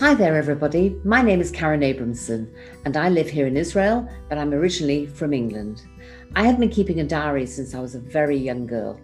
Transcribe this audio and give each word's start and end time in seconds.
Hi 0.00 0.12
there, 0.12 0.36
everybody. 0.36 1.00
My 1.04 1.22
name 1.22 1.40
is 1.40 1.52
Karen 1.52 1.82
Abramson, 1.82 2.52
and 2.84 2.96
I 2.96 3.08
live 3.08 3.30
here 3.30 3.46
in 3.46 3.56
Israel, 3.56 4.08
but 4.28 4.38
I'm 4.38 4.52
originally 4.52 5.06
from 5.06 5.32
England. 5.32 5.82
I 6.34 6.42
have 6.42 6.58
been 6.58 6.68
keeping 6.68 6.98
a 6.98 7.04
diary 7.04 7.46
since 7.46 7.76
I 7.76 7.78
was 7.78 7.94
a 7.94 8.00
very 8.00 8.36
young 8.36 8.66
girl, 8.66 9.00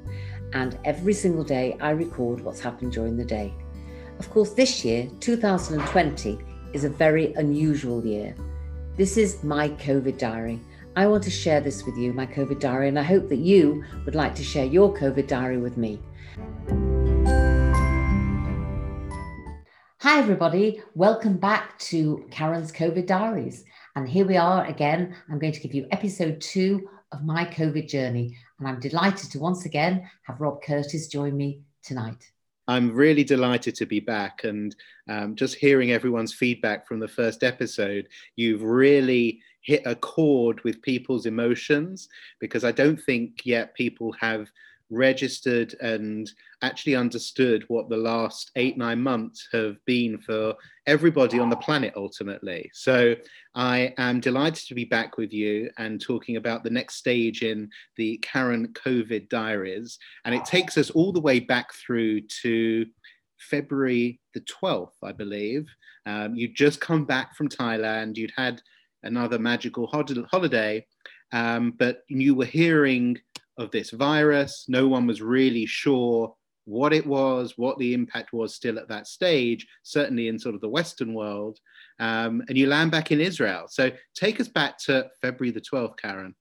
and 0.52 0.76
every 0.84 1.12
single 1.12 1.44
day 1.44 1.76
I 1.80 1.90
record 1.90 2.40
what's 2.40 2.58
happened 2.58 2.90
during 2.90 3.16
the 3.16 3.24
day. 3.24 3.54
Of 4.18 4.30
course, 4.30 4.50
this 4.50 4.84
year, 4.84 5.08
2020, 5.20 6.38
is 6.72 6.82
a 6.82 6.90
very 6.90 7.34
unusual 7.34 8.04
year. 8.04 8.34
This 8.96 9.16
is 9.16 9.44
my 9.44 9.68
COVID 9.68 10.18
diary. 10.18 10.60
I 10.96 11.06
want 11.06 11.22
to 11.22 11.30
share 11.30 11.60
this 11.60 11.86
with 11.86 11.96
you, 11.96 12.12
my 12.12 12.26
COVID 12.26 12.58
diary, 12.58 12.88
and 12.88 12.98
I 12.98 13.04
hope 13.04 13.28
that 13.28 13.38
you 13.38 13.84
would 14.04 14.16
like 14.16 14.34
to 14.34 14.42
share 14.42 14.64
your 14.64 14.92
COVID 14.92 15.28
diary 15.28 15.58
with 15.58 15.76
me. 15.76 16.00
Hi, 20.02 20.18
everybody. 20.18 20.80
Welcome 20.94 21.36
back 21.36 21.78
to 21.80 22.26
Karen's 22.30 22.72
COVID 22.72 23.06
Diaries. 23.06 23.64
And 23.94 24.08
here 24.08 24.24
we 24.24 24.38
are 24.38 24.64
again. 24.64 25.14
I'm 25.28 25.38
going 25.38 25.52
to 25.52 25.60
give 25.60 25.74
you 25.74 25.86
episode 25.90 26.40
two 26.40 26.88
of 27.12 27.22
my 27.22 27.44
COVID 27.44 27.86
journey. 27.86 28.34
And 28.58 28.66
I'm 28.66 28.80
delighted 28.80 29.30
to 29.32 29.38
once 29.38 29.66
again 29.66 30.08
have 30.22 30.40
Rob 30.40 30.62
Curtis 30.62 31.06
join 31.08 31.36
me 31.36 31.60
tonight. 31.82 32.32
I'm 32.66 32.94
really 32.94 33.24
delighted 33.24 33.74
to 33.74 33.84
be 33.84 34.00
back 34.00 34.44
and 34.44 34.74
um, 35.06 35.34
just 35.36 35.56
hearing 35.56 35.92
everyone's 35.92 36.32
feedback 36.32 36.88
from 36.88 36.98
the 36.98 37.06
first 37.06 37.44
episode. 37.44 38.08
You've 38.36 38.62
really 38.62 39.42
hit 39.60 39.82
a 39.84 39.94
chord 39.94 40.64
with 40.64 40.80
people's 40.80 41.26
emotions 41.26 42.08
because 42.38 42.64
I 42.64 42.72
don't 42.72 42.96
think 43.02 43.44
yet 43.44 43.74
people 43.74 44.12
have 44.18 44.48
registered 44.90 45.74
and 45.80 46.30
actually 46.62 46.94
understood 46.94 47.64
what 47.68 47.88
the 47.88 47.96
last 47.96 48.50
eight, 48.56 48.76
nine 48.76 49.00
months 49.00 49.48
have 49.52 49.76
been 49.86 50.18
for 50.18 50.54
everybody 50.86 51.38
on 51.38 51.48
the 51.48 51.56
planet 51.56 51.92
ultimately. 51.96 52.70
So 52.74 53.14
I 53.54 53.94
am 53.98 54.20
delighted 54.20 54.66
to 54.68 54.74
be 54.74 54.84
back 54.84 55.16
with 55.16 55.32
you 55.32 55.70
and 55.78 56.00
talking 56.00 56.36
about 56.36 56.64
the 56.64 56.70
next 56.70 56.96
stage 56.96 57.42
in 57.42 57.70
the 57.96 58.18
Karen 58.18 58.68
COVID 58.68 59.28
diaries. 59.28 59.98
And 60.24 60.34
it 60.34 60.44
takes 60.44 60.76
us 60.76 60.90
all 60.90 61.12
the 61.12 61.20
way 61.20 61.40
back 61.40 61.72
through 61.72 62.22
to 62.42 62.86
February 63.38 64.20
the 64.34 64.40
12th, 64.40 64.94
I 65.02 65.12
believe. 65.12 65.66
Um, 66.06 66.34
you'd 66.34 66.54
just 66.54 66.80
come 66.80 67.04
back 67.04 67.36
from 67.36 67.48
Thailand, 67.48 68.16
you'd 68.16 68.32
had 68.36 68.60
another 69.02 69.38
magical 69.38 69.86
holiday, 69.86 70.86
um, 71.32 71.72
but 71.78 72.02
you 72.08 72.34
were 72.34 72.44
hearing 72.44 73.18
of 73.60 73.70
this 73.70 73.90
virus. 73.90 74.64
No 74.68 74.88
one 74.88 75.06
was 75.06 75.22
really 75.22 75.66
sure 75.66 76.34
what 76.64 76.92
it 76.92 77.06
was, 77.06 77.54
what 77.56 77.78
the 77.78 77.94
impact 77.94 78.32
was 78.32 78.54
still 78.54 78.78
at 78.78 78.88
that 78.88 79.06
stage, 79.06 79.66
certainly 79.82 80.28
in 80.28 80.38
sort 80.38 80.54
of 80.54 80.60
the 80.60 80.68
Western 80.68 81.14
world. 81.14 81.58
Um, 81.98 82.42
and 82.48 82.56
you 82.56 82.66
land 82.66 82.90
back 82.90 83.10
in 83.12 83.20
Israel. 83.20 83.66
So 83.68 83.90
take 84.14 84.40
us 84.40 84.48
back 84.48 84.78
to 84.84 85.10
February 85.20 85.50
the 85.50 85.60
12th, 85.60 85.96
Karen. 85.98 86.34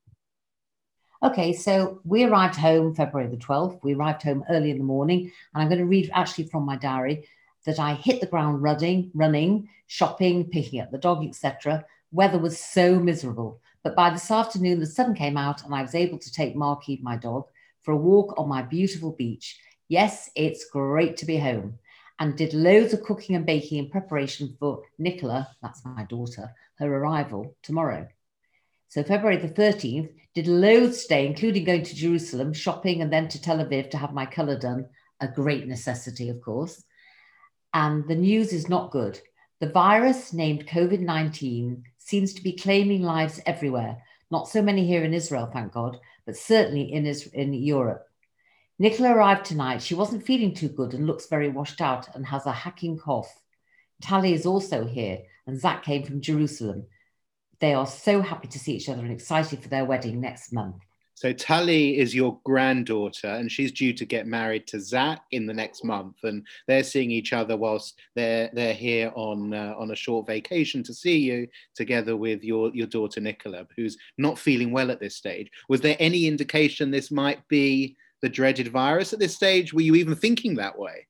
Okay, 1.21 1.51
so 1.51 1.99
we 2.05 2.23
arrived 2.23 2.55
home 2.55 2.95
February 2.95 3.29
the 3.29 3.37
12th. 3.37 3.79
We 3.83 3.93
arrived 3.93 4.23
home 4.23 4.45
early 4.49 4.71
in 4.71 4.77
the 4.77 4.85
morning, 4.85 5.31
and 5.53 5.61
I'm 5.61 5.67
going 5.67 5.79
to 5.79 5.85
read 5.85 6.09
actually 6.13 6.45
from 6.45 6.63
my 6.63 6.77
diary 6.77 7.27
that 7.65 7.77
I 7.77 7.93
hit 7.93 8.21
the 8.21 8.27
ground 8.27 8.63
running, 8.63 9.11
running, 9.13 9.67
shopping, 9.87 10.45
picking 10.45 10.79
up 10.79 10.91
the 10.91 10.97
dog, 10.97 11.25
etc. 11.25 11.85
Weather 12.11 12.39
was 12.39 12.57
so 12.57 12.99
miserable. 12.99 13.59
But 13.83 13.95
by 13.95 14.09
this 14.09 14.29
afternoon, 14.29 14.79
the 14.79 14.85
sun 14.85 15.15
came 15.15 15.37
out 15.37 15.63
and 15.63 15.73
I 15.73 15.81
was 15.81 15.95
able 15.95 16.17
to 16.19 16.31
take 16.31 16.55
Marky, 16.55 16.99
my 17.01 17.15
dog, 17.15 17.45
for 17.81 17.93
a 17.93 17.97
walk 17.97 18.37
on 18.37 18.49
my 18.49 18.61
beautiful 18.61 19.11
beach. 19.11 19.57
Yes, 19.87 20.29
it's 20.35 20.69
great 20.69 21.17
to 21.17 21.25
be 21.25 21.37
home. 21.37 21.79
And 22.19 22.35
did 22.35 22.53
loads 22.53 22.93
of 22.93 23.03
cooking 23.03 23.35
and 23.35 23.45
baking 23.45 23.77
in 23.77 23.89
preparation 23.89 24.55
for 24.59 24.83
Nicola, 24.97 25.47
that's 25.61 25.85
my 25.85 26.03
daughter, 26.03 26.53
her 26.75 26.93
arrival 26.93 27.55
tomorrow. 27.63 28.07
So 28.89 29.03
February 29.03 29.37
the 29.37 29.47
13th, 29.47 30.09
did 30.35 30.47
loads 30.47 31.03
today, 31.03 31.25
including 31.25 31.63
going 31.63 31.83
to 31.83 31.95
Jerusalem, 31.95 32.53
shopping, 32.53 33.01
and 33.01 33.11
then 33.11 33.29
to 33.29 33.41
Tel 33.41 33.59
Aviv 33.59 33.89
to 33.91 33.97
have 33.97 34.13
my 34.13 34.25
colour 34.25 34.57
done. 34.57 34.87
A 35.21 35.27
great 35.27 35.67
necessity, 35.67 36.29
of 36.29 36.41
course. 36.41 36.83
And 37.73 38.07
the 38.07 38.15
news 38.15 38.53
is 38.53 38.69
not 38.69 38.91
good. 38.91 39.19
The 39.59 39.69
virus 39.69 40.33
named 40.33 40.67
COVID 40.67 41.01
19 41.01 41.83
seems 42.09 42.33
to 42.33 42.43
be 42.43 42.53
claiming 42.53 43.03
lives 43.03 43.39
everywhere. 43.45 43.97
Not 44.31 44.49
so 44.49 44.61
many 44.61 44.85
here 44.85 45.03
in 45.03 45.13
Israel, 45.13 45.49
thank 45.51 45.71
God, 45.71 45.99
but 46.25 46.35
certainly 46.35 46.91
in, 46.91 47.05
in 47.33 47.53
Europe. 47.53 48.05
Nicola 48.79 49.11
arrived 49.11 49.45
tonight. 49.45 49.81
She 49.81 49.95
wasn't 49.95 50.25
feeling 50.25 50.53
too 50.53 50.69
good 50.69 50.93
and 50.93 51.05
looks 51.05 51.27
very 51.27 51.49
washed 51.49 51.81
out 51.81 52.13
and 52.15 52.25
has 52.25 52.45
a 52.45 52.51
hacking 52.51 52.97
cough. 52.97 53.41
Tally 54.01 54.33
is 54.33 54.45
also 54.45 54.85
here, 54.85 55.19
and 55.45 55.59
Zach 55.59 55.83
came 55.83 56.03
from 56.03 56.21
Jerusalem. 56.21 56.87
They 57.59 57.73
are 57.73 57.85
so 57.85 58.21
happy 58.21 58.47
to 58.47 58.59
see 58.59 58.73
each 58.73 58.89
other 58.89 59.01
and 59.01 59.11
excited 59.11 59.61
for 59.61 59.69
their 59.69 59.85
wedding 59.85 60.21
next 60.21 60.53
month. 60.53 60.81
So 61.19 61.33
Tully 61.33 61.97
is 61.97 62.15
your 62.15 62.39
granddaughter, 62.45 63.27
and 63.27 63.51
she's 63.51 63.73
due 63.73 63.91
to 63.91 64.05
get 64.05 64.25
married 64.25 64.65
to 64.67 64.79
Zach 64.79 65.21
in 65.31 65.45
the 65.45 65.53
next 65.53 65.83
month, 65.83 66.15
and 66.23 66.47
they're 66.65 66.81
seeing 66.81 67.11
each 67.11 67.33
other 67.33 67.57
whilst 67.57 67.99
they're 68.15 68.49
they're 68.53 68.73
here 68.73 69.11
on 69.15 69.53
uh, 69.53 69.75
on 69.77 69.91
a 69.91 69.97
short 69.97 70.27
vacation 70.27 70.81
to 70.83 70.93
see 70.93 71.17
you, 71.17 71.45
together 71.75 72.15
with 72.15 72.41
your 72.45 72.73
your 72.73 72.87
daughter 72.87 73.19
Nicola, 73.19 73.67
who's 73.75 73.97
not 74.17 74.39
feeling 74.39 74.71
well 74.71 74.91
at 74.91 75.01
this 75.01 75.17
stage. 75.17 75.51
Was 75.67 75.81
there 75.81 75.97
any 75.99 76.25
indication 76.25 76.89
this 76.89 77.11
might 77.11 77.45
be 77.49 77.97
the 78.21 78.29
dreaded 78.29 78.69
virus 78.69 79.11
at 79.11 79.19
this 79.19 79.35
stage? 79.35 79.73
Were 79.73 79.81
you 79.81 79.95
even 79.95 80.15
thinking 80.15 80.55
that 80.55 80.79
way? 80.79 81.05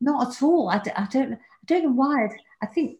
Not 0.00 0.28
at 0.28 0.42
all. 0.42 0.70
I 0.70 0.78
d- 0.78 0.90
I 0.96 1.04
don't 1.04 1.34
I 1.34 1.66
don't 1.66 1.84
know 1.84 1.92
why. 1.92 2.24
I, 2.24 2.28
I 2.62 2.66
think 2.66 2.96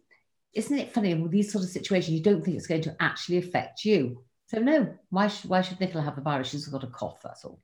isn't 0.53 0.79
it 0.79 0.93
funny 0.93 1.15
with 1.15 1.33
these 1.33 1.51
sort 1.51 1.65
of 1.65 1.71
situations 1.71 2.19
you 2.19 2.23
don't 2.23 2.45
think 2.45 2.59
it's 2.59 2.67
going 2.67 2.83
to 2.83 2.97
actually 3.01 3.39
affect 3.39 3.87
you 3.87 4.23
so 4.49 4.61
no, 4.61 4.95
why 5.11 5.29
should 5.29 5.51
why 5.51 5.61
should 5.61 5.79
Nicola 5.79 6.05
have 6.05 6.17
the 6.17 6.23
virus? 6.23 6.49
She's 6.49 6.67
got 6.67 6.85
a 6.85 6.89
cough, 6.89 7.23
that's 7.23 7.45
all. 7.45 7.61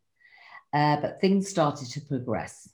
Uh, 0.73 0.97
but 1.01 1.21
things 1.21 1.49
started 1.49 1.89
to 1.91 2.01
progress. 2.01 2.69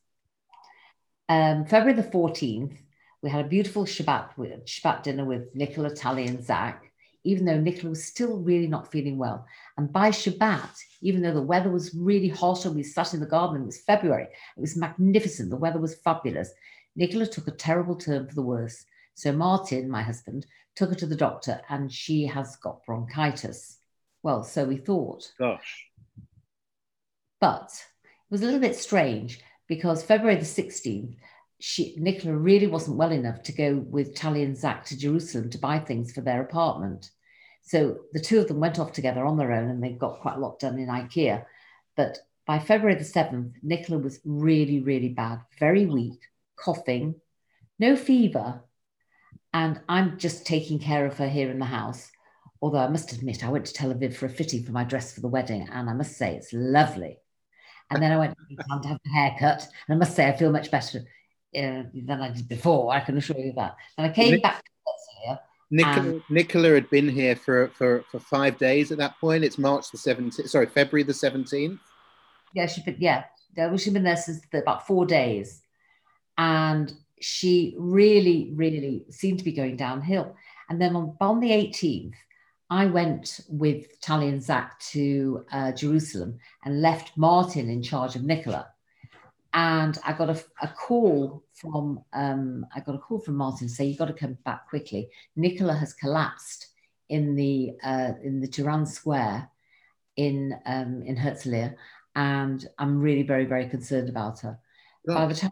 Um, 1.29 1.65
February 1.65 2.01
the 2.01 2.09
14th, 2.09 2.77
we 3.23 3.31
had 3.31 3.45
a 3.45 3.49
beautiful 3.49 3.85
Shabbat, 3.85 4.37
Shabbat 4.65 5.05
dinner 5.05 5.25
with 5.25 5.55
Nicola, 5.55 5.95
Tally, 5.95 6.27
and 6.27 6.43
Zach, 6.43 6.91
even 7.23 7.45
though 7.45 7.61
Nicola 7.61 7.91
was 7.91 8.05
still 8.05 8.39
really 8.39 8.67
not 8.67 8.91
feeling 8.91 9.17
well. 9.17 9.47
And 9.77 9.93
by 9.93 10.11
Shabbat, 10.11 10.77
even 11.03 11.23
though 11.23 11.35
the 11.35 11.43
weather 11.43 11.71
was 11.71 11.95
really 11.95 12.29
hot 12.29 12.65
and 12.65 12.75
we 12.75 12.83
sat 12.83 13.15
in 13.15 13.21
the 13.21 13.27
garden, 13.27 13.63
it 13.63 13.67
was 13.67 13.83
February, 13.83 14.25
it 14.25 14.61
was 14.61 14.77
magnificent, 14.77 15.51
the 15.51 15.57
weather 15.57 15.79
was 15.79 15.95
fabulous. 15.95 16.51
Nicola 16.97 17.27
took 17.27 17.47
a 17.47 17.53
terrible 17.53 17.95
turn 17.95 18.27
for 18.27 18.35
the 18.35 18.43
worse. 18.43 18.85
So 19.15 19.31
Martin, 19.31 19.89
my 19.89 20.03
husband, 20.03 20.47
took 20.75 20.89
her 20.89 20.97
to 20.97 21.07
the 21.07 21.15
doctor 21.15 21.61
and 21.69 21.93
she 21.93 22.27
has 22.27 22.57
got 22.57 22.85
bronchitis. 22.87 23.80
Well, 24.23 24.43
so 24.43 24.65
we 24.65 24.77
thought. 24.77 25.33
Gosh. 25.39 25.87
But 27.41 27.71
it 28.05 28.31
was 28.31 28.43
a 28.43 28.45
little 28.45 28.61
bit 28.61 28.77
strange 28.77 29.41
because 29.67 30.03
February 30.03 30.37
the 30.37 30.45
16th, 30.45 31.17
she, 31.59 31.95
Nicola 31.99 32.35
really 32.35 32.67
wasn't 32.67 32.97
well 32.97 33.13
enough 33.13 33.43
to 33.45 33.53
go 33.53 33.77
with 33.77 34.15
Tally 34.15 34.43
and 34.43 34.57
Zach 34.57 34.85
to 34.87 34.99
Jerusalem 34.99 35.51
to 35.51 35.59
buy 35.59 35.79
things 35.79 36.13
for 36.13 36.21
their 36.21 36.43
apartment. 36.43 37.11
So 37.63 37.99
the 38.13 38.21
two 38.21 38.41
of 38.41 38.49
them 38.49 38.61
went 38.61 38.79
off 38.79 38.93
together 38.93 39.25
on 39.25 39.37
their 39.37 39.53
own 39.53 39.69
and 39.69 39.83
they 39.83 39.93
got 39.93 40.21
quite 40.21 40.37
a 40.37 40.41
lot 40.41 40.59
done 40.59 40.79
in 40.79 40.89
IKEA. 40.89 41.45
But 41.97 42.19
by 42.47 42.59
February 42.59 42.99
the 42.99 43.05
7th, 43.05 43.53
Nicola 43.63 43.99
was 43.99 44.21
really, 44.25 44.81
really 44.81 45.11
bad, 45.11 45.41
very 45.59 45.87
weak, 45.87 46.21
coughing, 46.57 47.15
no 47.79 47.97
fever. 47.97 48.63
And 49.53 49.81
I'm 49.89 50.19
just 50.19 50.47
taking 50.47 50.79
care 50.79 51.07
of 51.07 51.19
her 51.19 51.29
here 51.29 51.51
in 51.51 51.59
the 51.59 51.65
house. 51.65 52.11
Although 52.63 52.79
I 52.79 52.89
must 52.89 53.13
admit, 53.13 53.45
I 53.45 53.49
went 53.49 53.65
to 53.67 53.73
Tel 53.73 53.93
Aviv 53.93 54.15
for 54.15 54.27
a 54.27 54.31
fitting 54.31 54.63
for 54.63 54.73
my 54.73 54.85
dress 54.85 55.15
for 55.15 55.21
the 55.21 55.29
wedding, 55.29 55.69
and 55.73 55.89
I 55.89 55.95
must 55.95 56.17
say 56.17 56.35
it's 56.37 56.53
lovely. 56.53 57.19
And 57.91 58.03
then 58.03 58.13
I 58.13 58.19
went 58.19 58.37
to 58.37 58.89
have 58.89 59.01
a 59.05 59.09
haircut, 59.09 59.67
and 59.89 59.95
I 59.95 59.99
must 59.99 60.15
say 60.15 60.29
I 60.29 60.37
feel 60.37 60.53
much 60.53 60.71
better 60.71 61.01
uh, 61.57 61.83
than 61.95 62.21
I 62.21 62.31
did 62.31 62.49
before. 62.49 62.93
I 62.93 63.01
can 63.01 63.17
assure 63.17 63.39
you 63.39 63.53
that. 63.57 63.77
And 63.97 64.07
I 64.07 64.13
came 64.13 64.33
Nick, 64.33 64.43
back 64.43 64.63
here. 65.25 65.39
Nicola, 65.71 65.97
and, 65.97 66.23
Nicola 66.29 66.75
had 66.75 66.91
been 66.91 67.09
here 67.09 67.35
for, 67.35 67.69
for, 67.69 68.05
for 68.11 68.21
five 68.21 68.59
days 68.59 68.93
at 68.93 68.99
that 68.99 69.19
point. 69.21 69.45
It's 69.45 69.59
March 69.59 69.91
the 69.91 69.99
17th, 69.99 70.49
sorry, 70.49 70.67
February 70.67 71.03
the 71.03 71.13
17th. 71.13 71.79
Yeah, 72.55 72.67
she'd 72.67 72.85
been, 72.85 72.97
yeah, 72.99 73.25
she'd 73.77 73.95
been 73.95 74.03
there 74.03 74.17
since 74.17 74.41
the, 74.53 74.59
about 74.59 74.87
four 74.87 75.07
days. 75.07 75.63
And 76.37 76.93
she 77.21 77.75
really, 77.79 78.51
really 78.55 79.05
seemed 79.11 79.39
to 79.39 79.45
be 79.45 79.53
going 79.53 79.77
downhill. 79.77 80.37
And 80.69 80.81
then 80.81 80.97
on, 80.97 81.17
on 81.21 81.41
the 81.41 81.51
18th, 81.51 82.15
I 82.71 82.87
went 82.87 83.41
with 83.49 84.01
Tally 84.01 84.29
and 84.29 84.43
Zach 84.43 84.79
to 84.91 85.45
uh, 85.51 85.73
Jerusalem 85.73 86.39
and 86.65 86.81
left 86.81 87.17
Martin 87.17 87.69
in 87.69 87.83
charge 87.83 88.15
of 88.15 88.23
Nicola. 88.23 88.69
And 89.53 89.99
I 90.07 90.13
got 90.13 90.31
a, 90.31 90.41
a 90.63 90.69
call 90.69 91.43
from 91.53 92.05
um, 92.13 92.65
I 92.75 92.79
got 92.79 92.95
a 92.95 92.99
call 92.99 93.19
from 93.19 93.35
Martin 93.35 93.67
to 93.67 93.75
say 93.75 93.85
you 93.85 93.99
got 93.99 94.07
to 94.07 94.13
come 94.15 94.39
back 94.45 94.69
quickly. 94.69 95.11
Nicola 95.35 95.75
has 95.75 95.93
collapsed 95.93 96.69
in 97.09 97.35
the 97.35 97.73
uh, 97.83 98.13
in 98.23 98.41
the 98.41 98.47
Turan 98.47 98.87
Square 98.87 99.51
in 100.17 100.55
um, 100.67 101.03
in 101.05 101.17
Herzliya, 101.17 101.75
and 102.15 102.65
I'm 102.79 103.01
really 103.01 103.25
very 103.25 103.45
very 103.45 103.69
concerned 103.69 104.09
about 104.09 104.39
her. 104.41 104.57
By 105.05 105.27
the 105.27 105.35
time, 105.35 105.51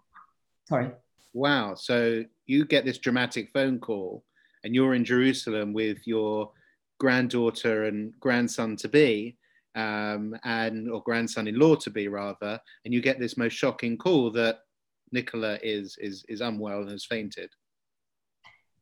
sorry. 0.68 0.92
Wow. 1.34 1.74
So 1.74 2.24
you 2.46 2.64
get 2.64 2.84
this 2.84 2.98
dramatic 2.98 3.50
phone 3.52 3.80
call 3.80 4.24
and 4.62 4.74
you're 4.74 4.94
in 4.94 5.04
Jerusalem 5.04 5.72
with 5.72 6.06
your 6.06 6.52
granddaughter 6.98 7.84
and 7.84 8.12
grandson 8.20 8.76
to 8.76 8.88
be, 8.88 9.36
um, 9.74 10.36
and 10.44 10.90
or 10.90 11.02
grandson-in-law 11.02 11.76
to 11.76 11.90
be 11.90 12.08
rather, 12.08 12.60
and 12.84 12.92
you 12.94 13.00
get 13.00 13.18
this 13.18 13.36
most 13.36 13.54
shocking 13.54 13.96
call 13.96 14.30
that 14.32 14.60
Nicola 15.12 15.58
is 15.62 15.96
is 16.00 16.24
is 16.28 16.40
unwell 16.40 16.82
and 16.82 16.90
has 16.90 17.04
fainted. 17.04 17.50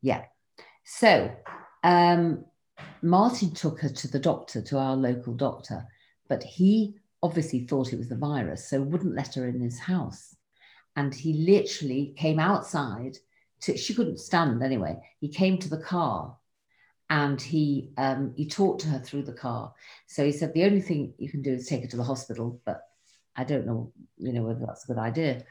Yeah. 0.03 0.25
So 0.85 1.31
um, 1.83 2.45
Martin 3.03 3.53
took 3.53 3.81
her 3.81 3.89
to 3.89 4.09
the 4.09 4.19
doctor, 4.19 4.63
to 4.63 4.79
our 4.79 4.97
local 4.97 5.35
doctor, 5.35 5.85
but 6.29 6.43
he 6.43 6.97
obviously 7.23 7.61
thought 7.67 7.93
it 7.93 7.99
was 7.99 8.09
the 8.09 8.17
virus, 8.17 8.69
so 8.69 8.81
wouldn't 8.81 9.17
let 9.17 9.35
her 9.35 9.49
in 9.49 9.61
his 9.61 9.79
house. 9.79 10.37
And 10.95 11.15
he 11.15 11.45
literally 11.45 12.15
came 12.17 12.39
outside 12.39 13.19
to, 13.63 13.77
she 13.77 13.95
couldn't 13.95 14.21
stand 14.21 14.63
anyway. 14.63 14.97
He 15.21 15.29
came 15.29 15.59
to 15.59 15.69
the 15.69 15.83
car 15.83 16.37
and 17.11 17.41
he 17.41 17.91
um, 17.99 18.33
he 18.37 18.47
talked 18.47 18.81
to 18.83 18.89
her 18.89 18.99
through 18.99 19.23
the 19.23 19.33
car. 19.33 19.73
So 20.07 20.25
he 20.25 20.33
said 20.33 20.53
the 20.55 20.65
only 20.65 20.81
thing 20.81 21.15
you 21.19 21.31
can 21.31 21.43
do 21.43 21.53
is 21.55 21.67
take 21.67 21.83
her 21.83 21.89
to 21.89 21.97
the 21.97 22.05
hospital, 22.05 22.61
but 22.65 22.83
I 23.37 23.45
don't 23.45 23.67
know, 23.67 23.93
you 24.19 24.33
know, 24.33 24.43
whether 24.43 24.65
that's 24.67 24.85
a 24.85 24.89
good 24.89 24.99
idea. 24.99 25.45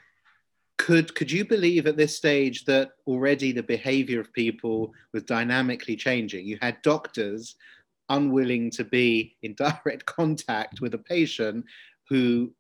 Could 0.78 1.16
could 1.16 1.32
you 1.32 1.46
believe 1.46 1.88
at 1.88 1.98
this 1.98 2.16
stage 2.16 2.66
that 2.66 2.92
already 3.08 3.52
the 3.52 3.64
behaviour 3.64 4.20
of 4.20 4.34
people 4.34 4.94
was 5.14 5.24
dynamically 5.24 5.96
changing? 5.96 6.46
You 6.46 6.58
had 6.62 6.82
doctors 6.82 7.56
unwilling 8.10 8.70
to 8.72 8.84
be 8.84 9.36
in 9.42 9.56
direct 9.56 10.06
contact 10.18 10.82
with 10.82 10.94
a 10.94 11.00
patient 11.00 11.66
who 12.10 12.52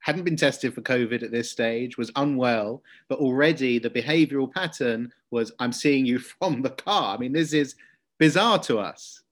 hadn't 0.00 0.24
been 0.24 0.36
tested 0.36 0.74
for 0.74 0.80
COVID 0.80 1.22
at 1.22 1.30
this 1.30 1.50
stage, 1.50 1.98
was 1.98 2.10
unwell, 2.16 2.82
but 3.08 3.18
already 3.18 3.78
the 3.78 3.90
behavioral 3.90 4.50
pattern 4.50 5.12
was 5.30 5.52
I'm 5.58 5.72
seeing 5.72 6.06
you 6.06 6.18
from 6.40 6.62
the 6.62 6.70
car. 6.70 7.14
I 7.14 7.18
mean, 7.18 7.32
this 7.32 7.52
is 7.52 7.74
bizarre 8.20 8.58
to 8.60 8.78
us. 8.78 9.22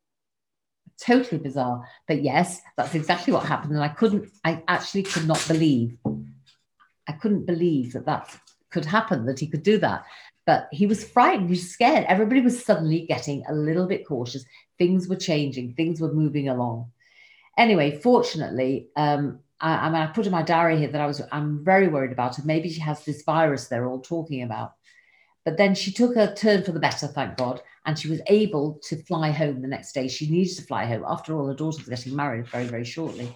Totally 1.01 1.41
bizarre. 1.41 1.87
But 2.09 2.23
yes, 2.23 2.61
that's 2.77 2.97
exactly 2.97 3.33
what 3.33 3.45
happened. 3.45 3.75
And 3.75 3.85
I 3.85 3.89
couldn't, 3.89 4.29
I 4.45 4.65
actually 4.67 5.05
could 5.05 5.29
not 5.29 5.45
believe, 5.47 5.97
I 7.07 7.13
couldn't 7.13 7.47
believe 7.47 7.93
that 7.93 8.07
that 8.07 8.37
could 8.71 8.87
happen, 8.87 9.27
that 9.27 9.39
he 9.39 9.47
could 9.47 9.63
do 9.63 9.79
that. 9.79 10.05
But 10.47 10.69
he 10.73 10.87
was 10.87 11.05
frightened, 11.05 11.49
he 11.49 11.53
was 11.53 11.71
scared. 11.71 12.07
Everybody 12.09 12.41
was 12.41 12.65
suddenly 12.65 13.03
getting 13.07 13.45
a 13.47 13.55
little 13.55 13.87
bit 13.87 14.09
cautious. 14.09 14.45
Things 14.79 15.07
were 15.07 15.17
changing, 15.17 15.75
things 15.75 16.01
were 16.01 16.13
moving 16.13 16.49
along. 16.49 16.91
Anyway, 17.59 18.01
fortunately, 18.01 18.89
um, 18.97 19.41
I, 19.61 19.75
I, 19.75 19.91
mean, 19.91 20.01
I 20.01 20.07
put 20.07 20.25
in 20.25 20.33
my 20.33 20.43
diary 20.43 20.79
here 20.79 20.89
that 20.89 21.01
I 21.01 21.07
was, 21.07 21.21
I'm 21.31 21.63
very 21.63 21.89
worried 21.89 22.13
about 22.13 22.37
her. 22.37 22.43
Maybe 22.47 22.71
she 22.71 22.81
has 22.81 23.05
this 23.05 23.23
virus 23.23 23.69
they're 23.69 23.87
all 23.87 24.01
talking 24.01 24.43
about. 24.43 24.73
But 25.49 25.57
then 25.57 25.75
she 25.75 25.91
took 25.91 26.15
a 26.15 26.35
turn 26.35 26.63
for 26.63 26.73
the 26.73 26.79
better, 26.79 27.07
thank 27.07 27.39
God, 27.39 27.63
and 27.87 27.99
she 27.99 28.11
was 28.11 28.21
able 28.27 28.79
to 28.83 29.03
fly 29.05 29.31
home 29.31 29.63
the 29.63 29.67
next 29.67 29.95
day. 29.95 30.07
She 30.07 30.29
needed 30.29 30.55
to 30.57 30.63
fly 30.63 30.85
home. 30.85 31.07
After 31.09 31.35
all, 31.35 31.47
her 31.47 31.55
daughter 31.55 31.79
was 31.79 31.89
getting 31.89 32.15
married 32.15 32.47
very, 32.49 32.67
very 32.67 32.85
shortly. 32.85 33.35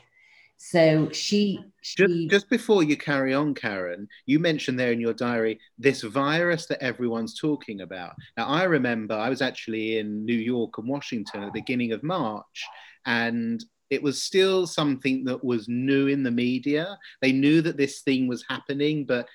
So 0.59 1.09
she, 1.11 1.59
she 1.81 1.97
just, 1.97 2.29
just 2.29 2.51
before 2.51 2.83
you 2.83 2.99
carry 2.99 3.33
on, 3.33 3.55
Karen, 3.55 4.09
you 4.27 4.39
mentioned 4.41 4.79
there 4.79 4.93
in 4.93 5.01
your 5.01 5.15
diary 5.15 5.59
this 5.79 6.03
virus 6.03 6.67
that 6.67 6.83
everyone's 6.83 7.41
talking 7.41 7.81
about. 7.81 8.15
Now, 8.37 8.47
I 8.47 8.65
remember 8.65 9.15
I 9.15 9.31
was 9.31 9.41
actually 9.41 9.97
in 9.97 10.27
New 10.27 10.35
York 10.35 10.77
and 10.77 10.89
Washington 10.89 11.45
at 11.45 11.47
the 11.47 11.61
beginning 11.61 11.93
of 11.93 12.03
March, 12.03 12.67
and 13.07 13.65
it 13.89 14.03
was 14.03 14.23
still 14.23 14.67
something 14.67 15.25
that 15.25 15.45
was 15.45 15.69
new 15.69 16.09
in 16.09 16.23
the 16.23 16.31
media. 16.31 16.99
They 17.21 17.31
knew 17.33 17.61
that 17.63 17.77
this 17.77 18.01
thing 18.01 18.27
was 18.27 18.45
happening, 18.49 19.05
but 19.05 19.29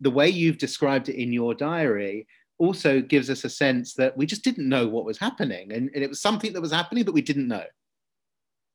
the 0.00 0.10
way 0.10 0.28
you've 0.28 0.58
described 0.58 1.08
it 1.08 1.20
in 1.20 1.32
your 1.32 1.54
diary 1.54 2.26
also 2.58 3.00
gives 3.00 3.28
us 3.28 3.44
a 3.44 3.50
sense 3.50 3.94
that 3.94 4.16
we 4.16 4.26
just 4.26 4.44
didn't 4.44 4.68
know 4.68 4.88
what 4.88 5.04
was 5.04 5.18
happening. 5.18 5.72
And, 5.72 5.90
and 5.94 6.02
it 6.02 6.08
was 6.08 6.20
something 6.20 6.52
that 6.52 6.60
was 6.60 6.72
happening, 6.72 7.04
but 7.04 7.14
we 7.14 7.22
didn't 7.22 7.48
know. 7.48 7.64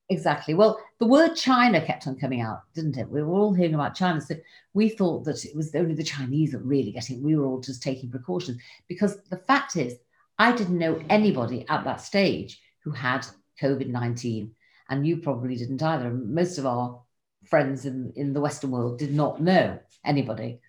Exactly. 0.10 0.54
Well, 0.54 0.80
the 1.00 1.08
word 1.08 1.36
China 1.36 1.84
kept 1.84 2.06
on 2.06 2.18
coming 2.18 2.42
out, 2.42 2.64
didn't 2.76 2.98
it? 2.98 3.10
We 3.10 3.24
were 3.24 3.34
all 3.34 3.54
hearing 3.54 3.76
about 3.76 3.96
China. 3.96 4.20
So 4.20 4.36
we 4.74 4.90
thought 4.90 5.24
that 5.24 5.46
it 5.46 5.56
was 5.56 5.74
only 5.74 5.96
the 5.96 6.04
Chinese 6.04 6.52
that 6.52 6.60
were 6.60 6.68
really 6.68 6.92
getting, 6.92 7.24
we 7.24 7.36
were 7.36 7.46
all 7.46 7.62
just 7.62 7.82
taking 7.82 8.12
precautions. 8.12 8.62
Because 8.90 9.24
the 9.30 9.38
fact 9.38 9.78
is, 9.78 9.96
I 10.38 10.52
didn't 10.52 10.78
know 10.78 11.02
anybody 11.10 11.66
at 11.70 11.86
that 11.86 12.02
stage 12.02 12.62
who 12.84 12.92
had 12.92 13.26
COVID 13.62 13.88
19 13.88 14.52
and 14.90 15.08
you 15.08 15.18
probably 15.18 15.56
didn't 15.56 15.82
either. 15.82 16.12
Most 16.12 16.58
of 16.58 16.66
our 16.66 17.02
friends 17.46 17.86
in, 17.86 18.12
in 18.16 18.34
the 18.34 18.42
Western 18.42 18.72
world 18.72 19.00
did 19.00 19.14
not 19.14 19.42
know 19.42 19.80
anybody. 20.06 20.60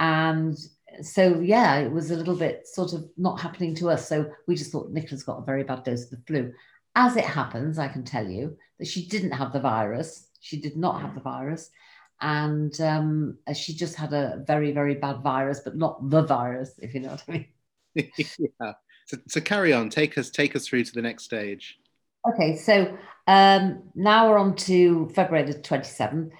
And 0.00 0.56
so, 1.02 1.40
yeah, 1.40 1.76
it 1.76 1.92
was 1.92 2.10
a 2.10 2.16
little 2.16 2.34
bit 2.34 2.66
sort 2.66 2.94
of 2.94 3.08
not 3.16 3.40
happening 3.40 3.74
to 3.76 3.90
us. 3.90 4.08
So 4.08 4.32
we 4.48 4.56
just 4.56 4.72
thought 4.72 4.90
Nicola's 4.90 5.22
got 5.22 5.38
a 5.38 5.44
very 5.44 5.62
bad 5.62 5.84
dose 5.84 6.04
of 6.04 6.10
the 6.10 6.22
flu. 6.26 6.52
As 6.96 7.16
it 7.16 7.24
happens, 7.24 7.78
I 7.78 7.86
can 7.86 8.02
tell 8.02 8.26
you 8.26 8.56
that 8.78 8.88
she 8.88 9.06
didn't 9.06 9.32
have 9.32 9.52
the 9.52 9.60
virus. 9.60 10.26
She 10.40 10.60
did 10.60 10.76
not 10.76 11.00
have 11.00 11.14
the 11.14 11.20
virus. 11.20 11.70
And 12.20 12.78
um, 12.80 13.38
she 13.54 13.74
just 13.74 13.94
had 13.94 14.12
a 14.12 14.42
very, 14.46 14.72
very 14.72 14.94
bad 14.94 15.22
virus, 15.22 15.60
but 15.60 15.76
not 15.76 16.10
the 16.10 16.22
virus, 16.22 16.74
if 16.78 16.94
you 16.94 17.00
know 17.00 17.10
what 17.10 17.24
I 17.28 17.32
mean. 17.32 17.46
yeah. 18.18 18.72
So, 19.06 19.16
so 19.28 19.40
carry 19.40 19.72
on. 19.72 19.90
Take 19.90 20.18
us, 20.18 20.30
take 20.30 20.56
us 20.56 20.66
through 20.66 20.84
to 20.84 20.92
the 20.92 21.02
next 21.02 21.24
stage. 21.24 21.78
Okay, 22.28 22.56
so 22.56 22.96
um, 23.26 23.82
now 23.94 24.28
we're 24.28 24.38
on 24.38 24.54
to 24.56 25.10
February 25.14 25.50
the 25.50 25.58
27th. 25.58 26.30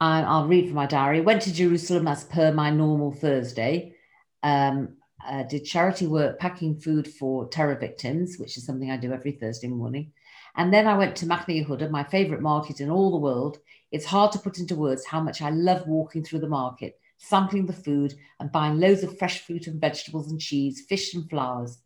I, 0.00 0.22
I'll 0.22 0.46
read 0.46 0.66
from 0.66 0.74
my 0.76 0.86
diary. 0.86 1.20
Went 1.20 1.42
to 1.42 1.52
Jerusalem 1.52 2.06
as 2.06 2.24
per 2.24 2.52
my 2.52 2.70
normal 2.70 3.12
Thursday. 3.12 3.94
Um, 4.42 4.96
uh, 5.26 5.42
did 5.42 5.64
charity 5.64 6.06
work 6.06 6.38
packing 6.38 6.76
food 6.76 7.08
for 7.08 7.48
terror 7.48 7.74
victims, 7.74 8.36
which 8.38 8.56
is 8.56 8.64
something 8.64 8.90
I 8.90 8.96
do 8.96 9.12
every 9.12 9.32
Thursday 9.32 9.66
morning. 9.66 10.12
And 10.56 10.72
then 10.72 10.86
I 10.86 10.96
went 10.96 11.16
to 11.16 11.26
Machne 11.26 11.64
Yehuda, 11.64 11.90
my 11.90 12.04
favorite 12.04 12.40
market 12.40 12.80
in 12.80 12.90
all 12.90 13.10
the 13.10 13.18
world. 13.18 13.58
It's 13.90 14.04
hard 14.04 14.32
to 14.32 14.38
put 14.38 14.58
into 14.58 14.76
words 14.76 15.04
how 15.04 15.20
much 15.20 15.42
I 15.42 15.50
love 15.50 15.86
walking 15.86 16.24
through 16.24 16.40
the 16.40 16.48
market, 16.48 16.98
sampling 17.18 17.66
the 17.66 17.72
food 17.72 18.14
and 18.38 18.52
buying 18.52 18.78
loads 18.78 19.02
of 19.02 19.18
fresh 19.18 19.40
fruit 19.40 19.66
and 19.66 19.80
vegetables 19.80 20.30
and 20.30 20.40
cheese, 20.40 20.84
fish 20.88 21.14
and 21.14 21.28
flowers. 21.28 21.78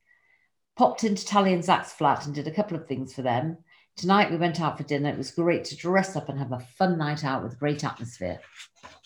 Popped 0.76 1.04
into 1.04 1.24
Tally 1.24 1.52
and 1.52 1.64
Zach's 1.64 1.92
flat 1.92 2.26
and 2.26 2.34
did 2.34 2.46
a 2.46 2.52
couple 2.52 2.76
of 2.76 2.86
things 2.86 3.14
for 3.14 3.22
them. 3.22 3.58
Tonight 3.96 4.30
we 4.30 4.36
went 4.36 4.60
out 4.60 4.76
for 4.76 4.84
dinner. 4.84 5.10
It 5.10 5.18
was 5.18 5.30
great 5.30 5.64
to 5.66 5.76
dress 5.76 6.16
up 6.16 6.28
and 6.28 6.38
have 6.38 6.52
a 6.52 6.66
fun 6.78 6.98
night 6.98 7.24
out 7.24 7.42
with 7.42 7.58
great 7.58 7.84
atmosphere. 7.84 8.40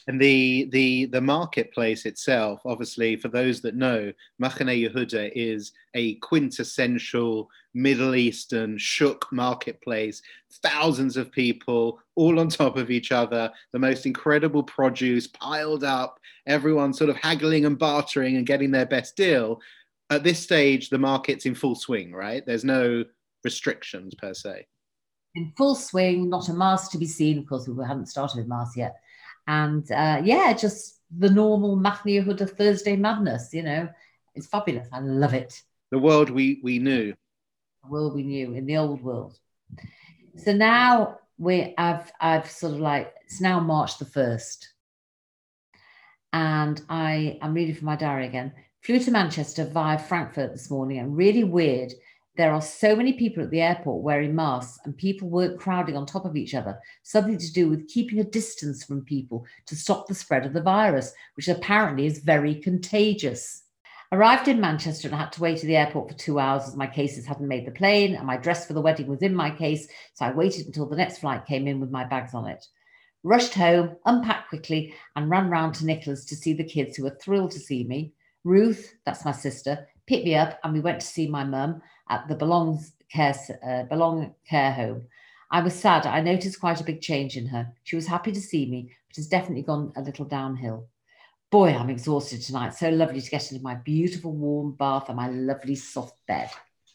And 0.08 0.20
the 0.20 0.68
the 0.70 1.06
the 1.06 1.20
marketplace 1.20 2.06
itself, 2.06 2.60
obviously, 2.64 3.16
for 3.16 3.28
those 3.28 3.60
that 3.62 3.74
know, 3.74 4.12
Machane 4.40 4.88
Yehuda 4.88 5.32
is 5.34 5.72
a 5.94 6.14
quintessential 6.16 7.50
Middle 7.74 8.14
Eastern 8.14 8.78
shuk 8.78 9.26
marketplace. 9.32 10.22
Thousands 10.62 11.16
of 11.16 11.32
people 11.32 11.98
all 12.14 12.38
on 12.38 12.48
top 12.48 12.76
of 12.76 12.90
each 12.90 13.10
other. 13.10 13.50
The 13.72 13.80
most 13.80 14.06
incredible 14.06 14.62
produce 14.62 15.26
piled 15.26 15.82
up. 15.82 16.20
Everyone 16.46 16.92
sort 16.92 17.10
of 17.10 17.16
haggling 17.16 17.64
and 17.64 17.76
bartering 17.76 18.36
and 18.36 18.46
getting 18.46 18.70
their 18.70 18.86
best 18.86 19.16
deal 19.16 19.60
at 20.10 20.22
this 20.22 20.38
stage, 20.38 20.88
the 20.88 20.98
market's 20.98 21.46
in 21.46 21.54
full 21.54 21.74
swing, 21.74 22.12
right? 22.12 22.44
There's 22.46 22.64
no 22.64 23.04
restrictions 23.44 24.14
per 24.14 24.34
se. 24.34 24.66
In 25.36 25.52
full 25.56 25.74
swing, 25.74 26.28
not 26.28 26.48
a 26.48 26.54
mask 26.54 26.90
to 26.92 26.98
be 26.98 27.06
seen. 27.06 27.38
Of 27.38 27.46
course, 27.46 27.68
we 27.68 27.84
haven't 27.84 28.08
started 28.08 28.38
with 28.38 28.48
masks 28.48 28.76
yet. 28.76 28.96
And 29.46 29.90
uh, 29.92 30.20
yeah, 30.24 30.52
just 30.54 31.00
the 31.16 31.30
normal 31.30 31.76
Machne 31.76 32.24
Yehuda 32.24 32.50
Thursday 32.50 32.96
madness, 32.96 33.50
you 33.52 33.62
know. 33.62 33.88
It's 34.34 34.46
fabulous. 34.46 34.88
I 34.92 35.00
love 35.00 35.34
it. 35.34 35.62
The 35.90 35.98
world 35.98 36.30
we, 36.30 36.60
we 36.62 36.78
knew. 36.78 37.14
The 37.84 37.90
world 37.90 38.14
we 38.14 38.22
knew 38.22 38.54
in 38.54 38.66
the 38.66 38.76
old 38.76 39.02
world. 39.02 39.38
So 40.36 40.52
now 40.52 41.18
we 41.38 41.74
I've 41.78 42.10
I've 42.20 42.50
sort 42.50 42.74
of 42.74 42.80
like 42.80 43.14
it's 43.24 43.40
now 43.40 43.60
March 43.60 43.98
the 43.98 44.04
first. 44.04 44.72
And 46.32 46.80
I 46.88 47.38
I'm 47.40 47.54
reading 47.54 47.74
from 47.74 47.86
my 47.86 47.96
diary 47.96 48.26
again 48.26 48.52
flew 48.86 49.00
to 49.00 49.10
Manchester 49.10 49.64
via 49.64 49.98
Frankfurt 49.98 50.52
this 50.52 50.70
morning 50.70 51.00
and 51.00 51.16
really 51.16 51.42
weird. 51.42 51.92
There 52.36 52.52
are 52.52 52.60
so 52.60 52.94
many 52.94 53.14
people 53.14 53.42
at 53.42 53.50
the 53.50 53.62
airport 53.62 54.02
wearing 54.02 54.34
masks 54.34 54.78
and 54.84 54.94
people 54.94 55.30
weren't 55.30 55.58
crowding 55.58 55.96
on 55.96 56.04
top 56.04 56.26
of 56.26 56.36
each 56.36 56.54
other, 56.54 56.78
something 57.02 57.38
to 57.38 57.52
do 57.52 57.70
with 57.70 57.88
keeping 57.88 58.20
a 58.20 58.24
distance 58.24 58.84
from 58.84 59.06
people 59.06 59.46
to 59.64 59.74
stop 59.74 60.06
the 60.06 60.14
spread 60.14 60.44
of 60.44 60.52
the 60.52 60.60
virus, 60.60 61.14
which 61.34 61.48
apparently 61.48 62.04
is 62.04 62.18
very 62.18 62.54
contagious. 62.54 63.62
Arrived 64.12 64.48
in 64.48 64.60
Manchester 64.60 65.08
and 65.08 65.16
had 65.16 65.32
to 65.32 65.40
wait 65.40 65.60
at 65.60 65.64
the 65.64 65.76
airport 65.76 66.10
for 66.10 66.18
two 66.18 66.38
hours 66.38 66.68
as 66.68 66.76
my 66.76 66.86
cases 66.86 67.24
hadn't 67.24 67.48
made 67.48 67.66
the 67.66 67.70
plane 67.70 68.14
and 68.14 68.26
my 68.26 68.36
dress 68.36 68.66
for 68.66 68.74
the 68.74 68.82
wedding 68.82 69.06
was 69.06 69.22
in 69.22 69.34
my 69.34 69.50
case. 69.50 69.88
So 70.12 70.26
I 70.26 70.32
waited 70.32 70.66
until 70.66 70.86
the 70.86 70.94
next 70.94 71.18
flight 71.18 71.46
came 71.46 71.66
in 71.66 71.80
with 71.80 71.90
my 71.90 72.04
bags 72.04 72.34
on 72.34 72.46
it. 72.46 72.66
Rushed 73.22 73.54
home, 73.54 73.96
unpacked 74.04 74.50
quickly, 74.50 74.94
and 75.16 75.30
ran 75.30 75.48
round 75.48 75.74
to 75.76 75.86
Nicola's 75.86 76.26
to 76.26 76.36
see 76.36 76.52
the 76.52 76.62
kids 76.62 76.96
who 76.96 77.04
were 77.04 77.18
thrilled 77.18 77.52
to 77.52 77.58
see 77.58 77.84
me. 77.84 78.12
Ruth, 78.44 78.94
that's 79.06 79.24
my 79.24 79.32
sister, 79.32 79.88
picked 80.06 80.26
me 80.26 80.34
up 80.36 80.60
and 80.62 80.74
we 80.74 80.80
went 80.80 81.00
to 81.00 81.06
see 81.06 81.26
my 81.26 81.42
mum 81.42 81.80
at 82.08 82.28
the 82.28 82.34
Belong 82.34 82.84
Care, 83.10 83.34
uh, 83.66 83.84
Belong 83.84 84.34
Care 84.48 84.72
Home. 84.72 85.02
I 85.50 85.62
was 85.62 85.74
sad. 85.74 86.06
I 86.06 86.20
noticed 86.20 86.60
quite 86.60 86.80
a 86.80 86.84
big 86.84 87.00
change 87.00 87.36
in 87.36 87.46
her. 87.46 87.72
She 87.84 87.96
was 87.96 88.06
happy 88.06 88.32
to 88.32 88.40
see 88.40 88.66
me, 88.66 88.92
but 89.08 89.16
has 89.16 89.28
definitely 89.28 89.62
gone 89.62 89.92
a 89.96 90.02
little 90.02 90.24
downhill. 90.24 90.88
boy, 91.50 91.72
I'm 91.72 91.90
exhausted 91.90 92.42
tonight. 92.42 92.74
So 92.74 92.90
lovely 92.90 93.20
to 93.20 93.30
get 93.30 93.50
into 93.52 93.62
my 93.62 93.76
beautiful 93.76 94.32
warm 94.32 94.72
bath 94.72 95.08
and 95.08 95.16
my 95.16 95.28
lovely 95.28 95.76
soft 95.76 96.18
bed. 96.26 96.50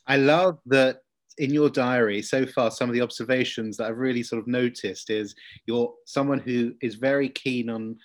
I 0.06 0.18
love 0.18 0.60
that 0.66 1.02
in 1.38 1.54
your 1.54 1.70
diary 1.70 2.22
so 2.22 2.46
far 2.46 2.70
some 2.70 2.90
of 2.90 2.94
the 2.94 3.02
observations 3.02 3.78
that 3.78 3.88
i've 3.88 3.98
really 3.98 4.22
sort 4.22 4.42
of 4.42 4.48
noticed 4.48 5.10
is 5.10 5.34
you're 5.66 5.94
someone 6.06 6.40
who 6.40 6.74
is 6.82 6.96
very 6.96 7.30
keen 7.30 7.70
on 7.70 7.96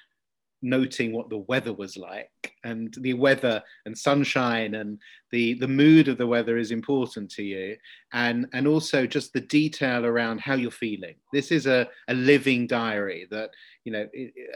noting 0.63 1.13
what 1.13 1.29
the 1.29 1.39
weather 1.39 1.73
was 1.73 1.97
like. 1.97 2.31
And 2.65 2.95
the 3.01 3.15
weather 3.15 3.63
and 3.85 3.97
sunshine 3.97 4.75
and 4.75 4.99
the 5.31 5.55
the 5.55 5.69
mood 5.69 6.09
of 6.09 6.19
the 6.19 6.27
weather 6.27 6.57
is 6.57 6.71
important 6.71 7.31
to 7.33 7.43
you. 7.43 7.77
And 8.13 8.47
and 8.53 8.67
also 8.67 9.07
just 9.07 9.33
the 9.33 9.41
detail 9.41 10.05
around 10.05 10.41
how 10.41 10.55
you're 10.55 10.71
feeling. 10.71 11.15
This 11.33 11.51
is 11.51 11.67
a, 11.67 11.89
a 12.09 12.15
living 12.15 12.67
diary 12.67 13.27
that 13.31 13.51
you 13.87 13.93
know 13.93 14.07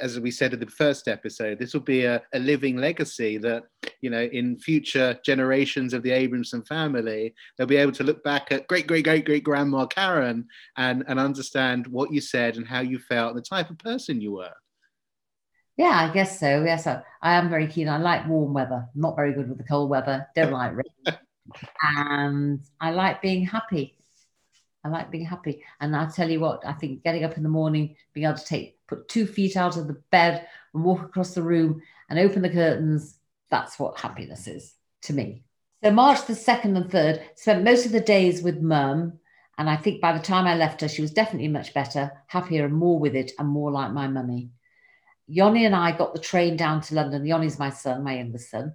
as 0.02 0.19
we 0.19 0.30
said 0.30 0.52
in 0.52 0.61
the 0.61 0.66
first 0.66 1.07
episode 1.07 1.59
this 1.59 1.73
will 1.73 1.80
be 1.80 2.04
a, 2.04 2.21
a 2.35 2.38
living 2.38 2.76
legacy 2.76 3.38
that 3.38 3.62
you 4.02 4.11
know 4.11 4.25
in 4.33 4.59
future 4.59 5.19
generations 5.25 5.95
of 5.95 6.02
the 6.02 6.11
abramson 6.11 6.66
family 6.66 7.33
they'll 7.57 7.66
be 7.66 7.76
able 7.76 7.92
to 7.92 8.02
look 8.02 8.23
back 8.25 8.50
at 8.50 8.66
great 8.66 8.88
great 8.88 9.04
great 9.04 9.25
great 9.25 9.45
grandma 9.45 9.87
karen 9.87 10.45
and 10.76 11.04
and 11.07 11.21
understand 11.21 11.87
what 11.87 12.12
you 12.12 12.21
said 12.21 12.57
and 12.57 12.66
how 12.66 12.80
you 12.80 12.99
felt 12.99 13.30
and 13.30 13.38
the 13.38 13.49
type 13.49 13.71
of 13.71 13.78
person 13.78 14.21
you 14.21 14.33
were 14.33 14.52
yeah, 15.80 16.06
I 16.10 16.12
guess 16.12 16.38
so. 16.38 16.62
Yes, 16.62 16.87
I, 16.87 17.02
I 17.22 17.37
am 17.37 17.49
very 17.49 17.66
keen. 17.66 17.88
I 17.88 17.96
like 17.96 18.28
warm 18.28 18.52
weather. 18.52 18.87
not 18.94 19.16
very 19.16 19.32
good 19.32 19.49
with 19.49 19.56
the 19.56 19.64
cold 19.64 19.88
weather. 19.88 20.26
Don't 20.37 20.52
like 20.52 20.72
rain. 20.76 21.16
and 21.96 22.60
I 22.78 22.90
like 22.90 23.22
being 23.22 23.46
happy. 23.46 23.96
I 24.84 24.90
like 24.90 25.10
being 25.10 25.25
happy. 25.25 25.64
And 25.80 25.96
I'll 25.96 26.10
tell 26.10 26.28
you 26.28 26.38
what, 26.38 26.66
I 26.66 26.75
think 26.75 27.02
getting 27.02 27.25
up 27.25 27.38
in 27.38 27.42
the 27.42 27.49
morning, 27.49 27.96
being 28.12 28.26
able 28.26 28.37
to 28.37 28.44
take 28.44 28.76
put 28.88 29.08
two 29.08 29.26
feet 29.26 29.56
out 29.56 29.78
of 29.78 29.87
the 29.87 30.02
bed 30.10 30.46
and 30.75 30.84
walk 30.84 31.00
across 31.00 31.32
the 31.32 31.42
room 31.42 31.80
and 32.10 32.18
open 32.18 32.42
the 32.42 32.50
curtains, 32.50 33.18
that's 33.49 33.78
what 33.78 33.99
happiness 33.99 34.46
is 34.46 34.75
to 35.02 35.14
me. 35.14 35.44
So 35.82 35.90
March 35.92 36.26
the 36.26 36.34
2nd 36.34 36.76
and 36.76 36.90
3rd, 36.90 37.22
spent 37.37 37.64
most 37.64 37.87
of 37.87 37.92
the 37.92 38.00
days 38.00 38.42
with 38.42 38.60
mum. 38.60 39.14
And 39.56 39.70
I 39.70 39.76
think 39.76 40.02
by 40.02 40.12
the 40.12 40.22
time 40.22 40.46
I 40.46 40.56
left 40.56 40.82
her, 40.82 40.88
she 40.88 41.00
was 41.00 41.12
definitely 41.12 41.49
much 41.49 41.72
better, 41.72 42.12
happier 42.26 42.66
and 42.66 42.75
more 42.75 42.99
with 42.99 43.16
it 43.16 43.32
and 43.38 43.49
more 43.49 43.70
like 43.70 43.92
my 43.92 44.08
mummy. 44.08 44.50
Yoni 45.30 45.64
and 45.64 45.76
I 45.76 45.96
got 45.96 46.12
the 46.12 46.20
train 46.20 46.56
down 46.56 46.80
to 46.82 46.94
London. 46.96 47.25
Yoni's 47.25 47.58
my 47.58 47.70
son, 47.70 48.02
my 48.02 48.16
youngest 48.16 48.50
son. 48.50 48.75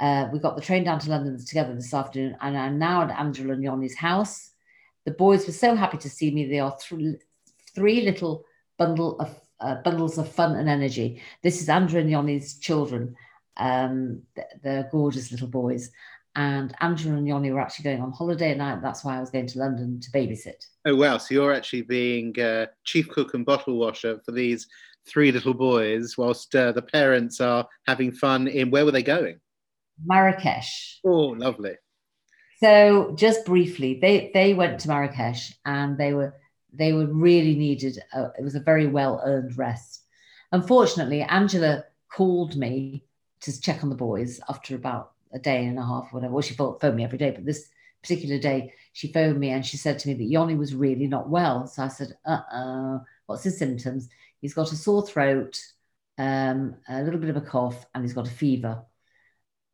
Uh, 0.00 0.28
we 0.32 0.40
got 0.40 0.56
the 0.56 0.62
train 0.62 0.82
down 0.82 0.98
to 0.98 1.10
London 1.10 1.38
together 1.44 1.74
this 1.74 1.94
afternoon, 1.94 2.36
and 2.40 2.58
I'm 2.58 2.76
now 2.76 3.02
at 3.02 3.18
Angela 3.18 3.52
and 3.52 3.62
Yoni's 3.62 3.96
house. 3.96 4.50
The 5.04 5.12
boys 5.12 5.46
were 5.46 5.52
so 5.52 5.76
happy 5.76 5.98
to 5.98 6.10
see 6.10 6.32
me. 6.32 6.46
They 6.46 6.58
are 6.58 6.76
th- 6.76 7.20
three 7.72 8.00
little 8.00 8.44
bundle 8.78 9.18
of 9.20 9.40
uh, 9.60 9.76
bundles 9.76 10.18
of 10.18 10.28
fun 10.28 10.56
and 10.56 10.68
energy. 10.68 11.22
This 11.44 11.62
is 11.62 11.68
Andrew 11.68 12.00
and 12.00 12.10
Yoni's 12.10 12.58
children. 12.58 13.14
Um, 13.56 14.22
they're 14.62 14.88
gorgeous 14.90 15.30
little 15.30 15.46
boys. 15.46 15.92
And 16.34 16.74
Andrew 16.80 17.16
and 17.16 17.28
Yoni 17.28 17.52
were 17.52 17.60
actually 17.60 17.84
going 17.84 18.00
on 18.00 18.10
holiday, 18.10 18.52
and 18.52 18.82
that's 18.82 19.04
why 19.04 19.18
I 19.18 19.20
was 19.20 19.30
going 19.30 19.46
to 19.48 19.58
London 19.58 20.00
to 20.00 20.10
babysit. 20.10 20.66
Oh 20.84 20.96
wow! 20.96 21.18
So 21.18 21.34
you're 21.34 21.52
actually 21.52 21.82
being 21.82 22.40
uh, 22.40 22.66
chief 22.84 23.08
cook 23.10 23.34
and 23.34 23.44
bottle 23.44 23.78
washer 23.78 24.18
for 24.24 24.32
these 24.32 24.66
three 25.06 25.32
little 25.32 25.54
boys 25.54 26.16
whilst 26.16 26.54
uh, 26.54 26.72
the 26.72 26.82
parents 26.82 27.40
are 27.40 27.66
having 27.86 28.12
fun 28.12 28.48
in 28.48 28.70
where 28.70 28.84
were 28.84 28.92
they 28.92 29.02
going? 29.02 29.40
Marrakesh. 30.04 31.00
Oh, 31.04 31.28
lovely. 31.28 31.76
So 32.60 33.14
just 33.16 33.44
briefly, 33.44 33.98
they 34.00 34.30
they 34.32 34.54
went 34.54 34.80
to 34.80 34.88
Marrakesh 34.88 35.52
and 35.64 35.98
they 35.98 36.14
were 36.14 36.34
they 36.72 36.92
were 36.92 37.06
really 37.06 37.54
needed. 37.54 37.98
A, 38.12 38.30
it 38.38 38.44
was 38.44 38.54
a 38.54 38.60
very 38.60 38.86
well 38.86 39.20
earned 39.24 39.58
rest. 39.58 40.02
Unfortunately, 40.52 41.22
Angela 41.22 41.84
called 42.08 42.56
me 42.56 43.04
to 43.40 43.60
check 43.60 43.82
on 43.82 43.90
the 43.90 43.96
boys 43.96 44.40
after 44.48 44.76
about 44.76 45.12
a 45.32 45.38
day 45.38 45.64
and 45.66 45.78
a 45.78 45.82
half, 45.82 46.04
or 46.04 46.10
whatever. 46.12 46.34
Well, 46.34 46.42
she 46.42 46.54
phoned 46.54 46.94
me 46.94 47.04
every 47.04 47.18
day, 47.18 47.30
but 47.30 47.44
this 47.44 47.68
particular 48.02 48.38
day 48.38 48.72
she 48.92 49.12
phoned 49.12 49.38
me 49.38 49.50
and 49.50 49.64
she 49.64 49.76
said 49.76 49.98
to 49.98 50.08
me 50.08 50.14
that 50.14 50.24
Yoni 50.24 50.54
was 50.54 50.74
really 50.74 51.06
not 51.06 51.28
well. 51.28 51.66
So 51.66 51.82
I 51.84 51.88
said, 51.88 52.16
uh 52.24 52.40
uh 52.52 52.98
what's 53.26 53.44
his 53.44 53.58
symptoms? 53.58 54.08
He's 54.42 54.52
got 54.52 54.72
a 54.72 54.76
sore 54.76 55.06
throat, 55.06 55.58
um, 56.18 56.76
a 56.88 57.02
little 57.02 57.20
bit 57.20 57.30
of 57.30 57.36
a 57.36 57.40
cough, 57.40 57.86
and 57.94 58.04
he's 58.04 58.12
got 58.12 58.26
a 58.28 58.30
fever. 58.30 58.82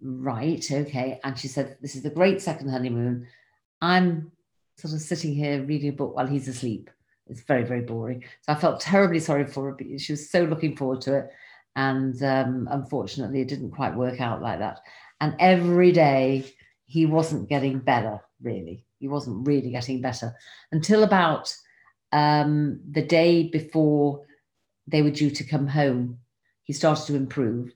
Right, 0.01 0.65
okay. 0.71 1.19
And 1.25 1.37
she 1.37 1.49
said, 1.49 1.79
This 1.83 1.97
is 1.97 2.05
the 2.05 2.11
great 2.11 2.41
second 2.41 2.69
honeymoon. 2.69 3.27
I'm 3.81 4.31
sort 4.77 4.95
of 4.95 5.01
sitting 5.01 5.35
here 5.35 5.65
reading 5.65 5.89
a 5.89 5.93
book 5.93 6.15
while 6.15 6.27
he's 6.27 6.47
asleep. 6.47 6.91
It's 7.27 7.41
very, 7.41 7.65
very 7.65 7.81
boring. 7.81 8.25
So 8.43 8.53
I 8.53 8.55
felt 8.55 8.81
terribly 8.81 9.19
sorry 9.19 9.47
for 9.47 9.67
her 9.67 9.73
because 9.73 10.03
she 10.03 10.13
was 10.13 10.31
so 10.31 10.45
looking 10.45 10.77
forward 10.77 11.01
to 11.03 11.19
it. 11.19 11.31
And 11.75 12.23
um, 12.23 12.69
unfortunately, 12.71 13.41
it 13.41 13.49
didn't 13.49 13.73
quite 13.73 13.97
work 13.97 14.21
out 14.21 14.41
like 14.43 14.61
that. 14.61 14.81
And 15.21 15.35
every 15.39 15.93
day, 15.93 16.45
he 16.87 17.07
wasn't 17.07 17.49
getting 17.49 17.79
better, 17.79 18.21
really. 18.43 18.85
He 18.99 19.09
wasn't 19.09 19.47
really 19.47 19.71
getting 19.71 20.01
better 20.01 20.35
until 20.73 21.03
about 21.03 21.55
um, 22.13 22.81
the 22.91 23.03
day 23.03 23.49
before 23.49 24.25
they 24.91 25.03
were 25.03 25.11
due 25.11 25.31
to 25.31 25.45
come 25.45 25.67
home. 25.67 26.19
He 26.65 26.73
started 26.73 27.07
to 27.07 27.17
improve, 27.17 27.73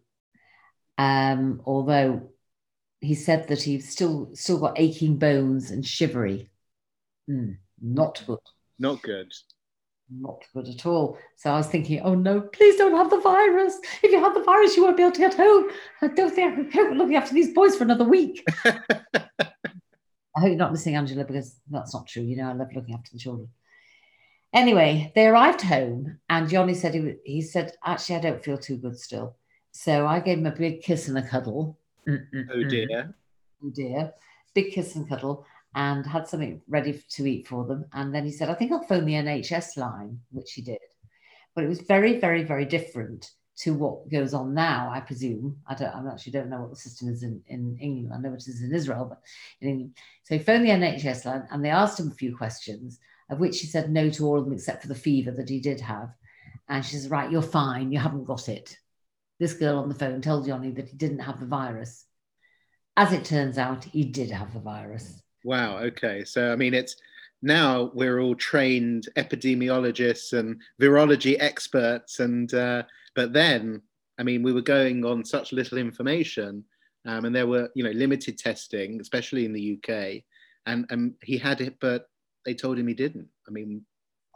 um, 0.98 1.62
although 1.64 2.30
he 3.00 3.14
said 3.14 3.48
that 3.48 3.62
he's 3.62 3.90
still 3.90 4.30
still 4.34 4.58
got 4.58 4.78
aching 4.78 5.16
bones 5.18 5.70
and 5.70 5.84
shivery. 5.84 6.50
Mm, 7.28 7.56
not 7.80 8.22
good. 8.26 8.38
Not 8.78 9.02
good. 9.02 9.32
Not 10.10 10.44
good 10.52 10.68
at 10.68 10.84
all. 10.84 11.18
So 11.36 11.50
I 11.50 11.56
was 11.56 11.68
thinking, 11.68 12.00
oh 12.00 12.14
no, 12.14 12.40
please 12.40 12.76
don't 12.76 12.96
have 12.96 13.08
the 13.08 13.20
virus. 13.20 13.78
If 14.02 14.12
you 14.12 14.20
have 14.20 14.34
the 14.34 14.42
virus, 14.42 14.76
you 14.76 14.82
won't 14.82 14.96
be 14.96 15.02
able 15.02 15.12
to 15.12 15.20
get 15.20 15.34
home. 15.34 15.70
I 16.02 16.08
don't 16.08 16.34
think 16.34 16.52
I 16.52 16.56
can 16.56 16.70
cope 16.70 16.94
looking 16.94 17.16
after 17.16 17.34
these 17.34 17.54
boys 17.54 17.76
for 17.76 17.84
another 17.84 18.04
week. 18.04 18.44
I 18.64 20.40
hope 20.40 20.48
you're 20.48 20.56
not 20.56 20.72
missing 20.72 20.96
Angela 20.96 21.24
because 21.24 21.58
that's 21.70 21.94
not 21.94 22.06
true. 22.06 22.22
You 22.22 22.36
know, 22.36 22.50
I 22.50 22.52
love 22.52 22.74
looking 22.74 22.94
after 22.94 23.10
the 23.12 23.18
children. 23.18 23.48
Anyway, 24.52 25.10
they 25.14 25.26
arrived 25.26 25.62
home, 25.62 26.18
and 26.28 26.52
Yoni 26.52 26.74
said 26.74 26.94
he, 26.94 27.14
he 27.24 27.40
said, 27.40 27.72
Actually, 27.84 28.16
I 28.16 28.20
don't 28.20 28.44
feel 28.44 28.58
too 28.58 28.76
good 28.76 28.98
still. 28.98 29.36
So 29.70 30.06
I 30.06 30.20
gave 30.20 30.38
him 30.38 30.46
a 30.46 30.50
big 30.50 30.82
kiss 30.82 31.08
and 31.08 31.16
a 31.16 31.22
cuddle. 31.22 31.78
Mm-mm-mm. 32.06 32.48
Oh 32.52 32.56
mm. 32.56 32.68
dear. 32.68 33.14
Oh 33.64 33.70
dear. 33.70 34.12
Big 34.54 34.72
kiss 34.72 34.94
and 34.96 35.08
cuddle, 35.08 35.46
and 35.74 36.06
had 36.06 36.28
something 36.28 36.60
ready 36.68 37.02
to 37.10 37.26
eat 37.26 37.48
for 37.48 37.64
them. 37.64 37.86
And 37.94 38.14
then 38.14 38.26
he 38.26 38.30
said, 38.30 38.50
I 38.50 38.54
think 38.54 38.72
I'll 38.72 38.84
phone 38.84 39.06
the 39.06 39.14
NHS 39.14 39.78
line, 39.78 40.20
which 40.30 40.52
he 40.52 40.60
did. 40.60 40.78
But 41.54 41.64
it 41.64 41.68
was 41.68 41.80
very, 41.80 42.20
very, 42.20 42.44
very 42.44 42.66
different 42.66 43.30
to 43.54 43.74
what 43.74 44.10
goes 44.10 44.34
on 44.34 44.54
now, 44.54 44.90
I 44.92 45.00
presume. 45.00 45.56
I 45.66 45.74
don't 45.74 45.88
I 45.88 46.12
actually 46.12 46.32
don't 46.32 46.48
know 46.48 46.60
what 46.60 46.70
the 46.70 46.76
system 46.76 47.08
is 47.08 47.22
in, 47.22 47.42
in 47.46 47.78
England. 47.80 48.12
I 48.14 48.18
know 48.18 48.34
it 48.34 48.46
is 48.46 48.62
in 48.62 48.74
Israel, 48.74 49.06
but 49.06 49.20
in 49.60 49.68
England. 49.68 49.96
So 50.24 50.36
he 50.36 50.42
phoned 50.42 50.64
the 50.64 50.70
NHS 50.70 51.24
line 51.24 51.46
and 51.50 51.64
they 51.64 51.70
asked 51.70 52.00
him 52.00 52.08
a 52.08 52.14
few 52.14 52.36
questions 52.36 52.98
of 53.32 53.40
which 53.40 53.60
he 53.60 53.66
said 53.66 53.90
no 53.90 54.10
to 54.10 54.26
all 54.26 54.38
of 54.38 54.44
them 54.44 54.54
except 54.54 54.82
for 54.82 54.88
the 54.88 54.94
fever 54.94 55.30
that 55.32 55.48
he 55.48 55.60
did 55.60 55.80
have. 55.80 56.10
And 56.68 56.84
she 56.84 56.96
says, 56.96 57.08
Right, 57.08 57.30
you're 57.30 57.42
fine, 57.42 57.90
you 57.90 57.98
haven't 57.98 58.24
got 58.24 58.48
it. 58.48 58.76
This 59.40 59.54
girl 59.54 59.78
on 59.78 59.88
the 59.88 59.94
phone 59.94 60.20
told 60.20 60.46
Yoni 60.46 60.70
that 60.72 60.88
he 60.88 60.96
didn't 60.96 61.20
have 61.20 61.40
the 61.40 61.46
virus. 61.46 62.04
As 62.96 63.12
it 63.12 63.24
turns 63.24 63.58
out, 63.58 63.84
he 63.84 64.04
did 64.04 64.30
have 64.30 64.52
the 64.52 64.60
virus. 64.60 65.20
Wow, 65.44 65.78
okay. 65.78 66.24
So, 66.24 66.52
I 66.52 66.56
mean, 66.56 66.74
it's 66.74 66.96
now 67.40 67.90
we're 67.94 68.20
all 68.20 68.36
trained 68.36 69.08
epidemiologists 69.16 70.38
and 70.38 70.60
virology 70.80 71.36
experts. 71.40 72.20
And, 72.20 72.52
uh, 72.54 72.84
but 73.16 73.32
then, 73.32 73.82
I 74.18 74.22
mean, 74.22 74.42
we 74.42 74.52
were 74.52 74.62
going 74.62 75.04
on 75.04 75.24
such 75.24 75.52
little 75.52 75.78
information 75.78 76.64
um, 77.04 77.24
and 77.24 77.34
there 77.34 77.46
were, 77.46 77.70
you 77.74 77.82
know, 77.82 77.90
limited 77.90 78.38
testing, 78.38 79.00
especially 79.00 79.44
in 79.44 79.52
the 79.52 79.78
UK. 79.78 80.22
And, 80.66 80.86
and 80.90 81.14
he 81.22 81.38
had 81.38 81.60
it, 81.60 81.78
but 81.80 82.06
they 82.44 82.54
told 82.54 82.78
him 82.78 82.88
he 82.88 82.94
didn't. 82.94 83.28
I 83.48 83.50
mean, 83.50 83.84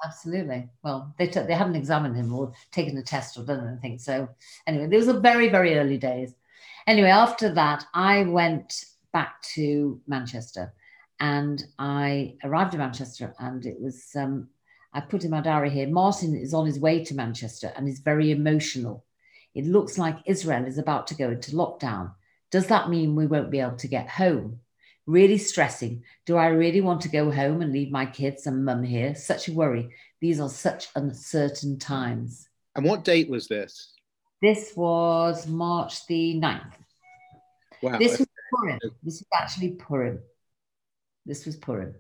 absolutely. 0.05 0.69
Well, 0.83 1.15
they 1.19 1.27
t- 1.27 1.41
they 1.41 1.55
haven't 1.55 1.77
examined 1.77 2.17
him 2.17 2.33
or 2.33 2.53
taken 2.73 2.97
a 2.99 3.03
test 3.03 3.37
or 3.37 3.45
done 3.45 3.67
anything. 3.67 3.99
So 3.99 4.29
anyway, 4.67 4.87
those 4.87 5.07
were 5.07 5.21
very 5.21 5.49
very 5.49 5.79
early 5.79 5.99
days. 5.99 6.35
Anyway, 6.87 7.09
after 7.09 7.53
that, 7.55 7.85
I 7.95 8.25
went 8.25 8.85
back 9.13 9.43
to 9.55 10.01
Manchester, 10.07 10.73
and 11.21 11.63
I 11.79 12.37
arrived 12.45 12.75
in 12.75 12.81
Manchester, 12.81 13.35
and 13.39 13.65
it 13.67 13.81
was 13.81 14.11
um, 14.15 14.49
I 14.93 15.01
put 15.01 15.25
in 15.25 15.31
my 15.31 15.41
diary 15.43 15.71
here. 15.71 15.89
Martin 15.89 16.35
is 16.35 16.55
on 16.55 16.67
his 16.67 16.81
way 16.81 17.05
to 17.05 17.15
Manchester 17.15 17.73
and 17.77 17.89
is 17.89 18.01
very 18.01 18.31
emotional. 18.31 19.05
It 19.55 19.67
looks 19.67 19.99
like 19.99 20.19
Israel 20.27 20.65
is 20.65 20.79
about 20.79 21.07
to 21.09 21.15
go 21.15 21.31
into 21.31 21.53
lockdown. 21.53 22.13
Does 22.51 22.67
that 22.69 22.89
mean 22.89 23.15
we 23.15 23.27
won't 23.27 23.51
be 23.51 23.61
able 23.61 23.77
to 23.77 23.89
get 23.89 24.09
home? 24.09 24.61
Really 25.07 25.39
stressing. 25.39 26.03
Do 26.25 26.37
I 26.37 26.49
really 26.49 26.81
want 26.81 27.01
to 27.03 27.09
go 27.09 27.31
home 27.31 27.63
and 27.63 27.73
leave 27.73 27.91
my 27.91 28.07
kids 28.07 28.47
and 28.47 28.65
mum 28.65 28.83
here? 28.83 29.15
Such 29.15 29.49
a 29.49 29.53
worry. 29.53 29.91
These 30.21 30.41
are 30.41 30.49
such 30.49 30.89
uncertain 30.97 31.79
times. 31.79 32.49
And 32.75 32.85
what 32.85 33.05
date 33.05 33.29
was 33.29 33.49
this? 33.49 33.93
This 34.43 34.73
was 34.77 35.47
March 35.47 36.07
the 36.07 36.41
9th. 36.41 36.73
Wow. 37.83 37.99
This 37.99 38.19
was 38.19 38.29
Purim. 38.51 38.79
This 39.03 39.21
was 39.21 39.27
actually 39.35 39.71
Purim. 39.71 40.21
This 41.25 41.47
was 41.47 41.57
Purim. 41.57 41.95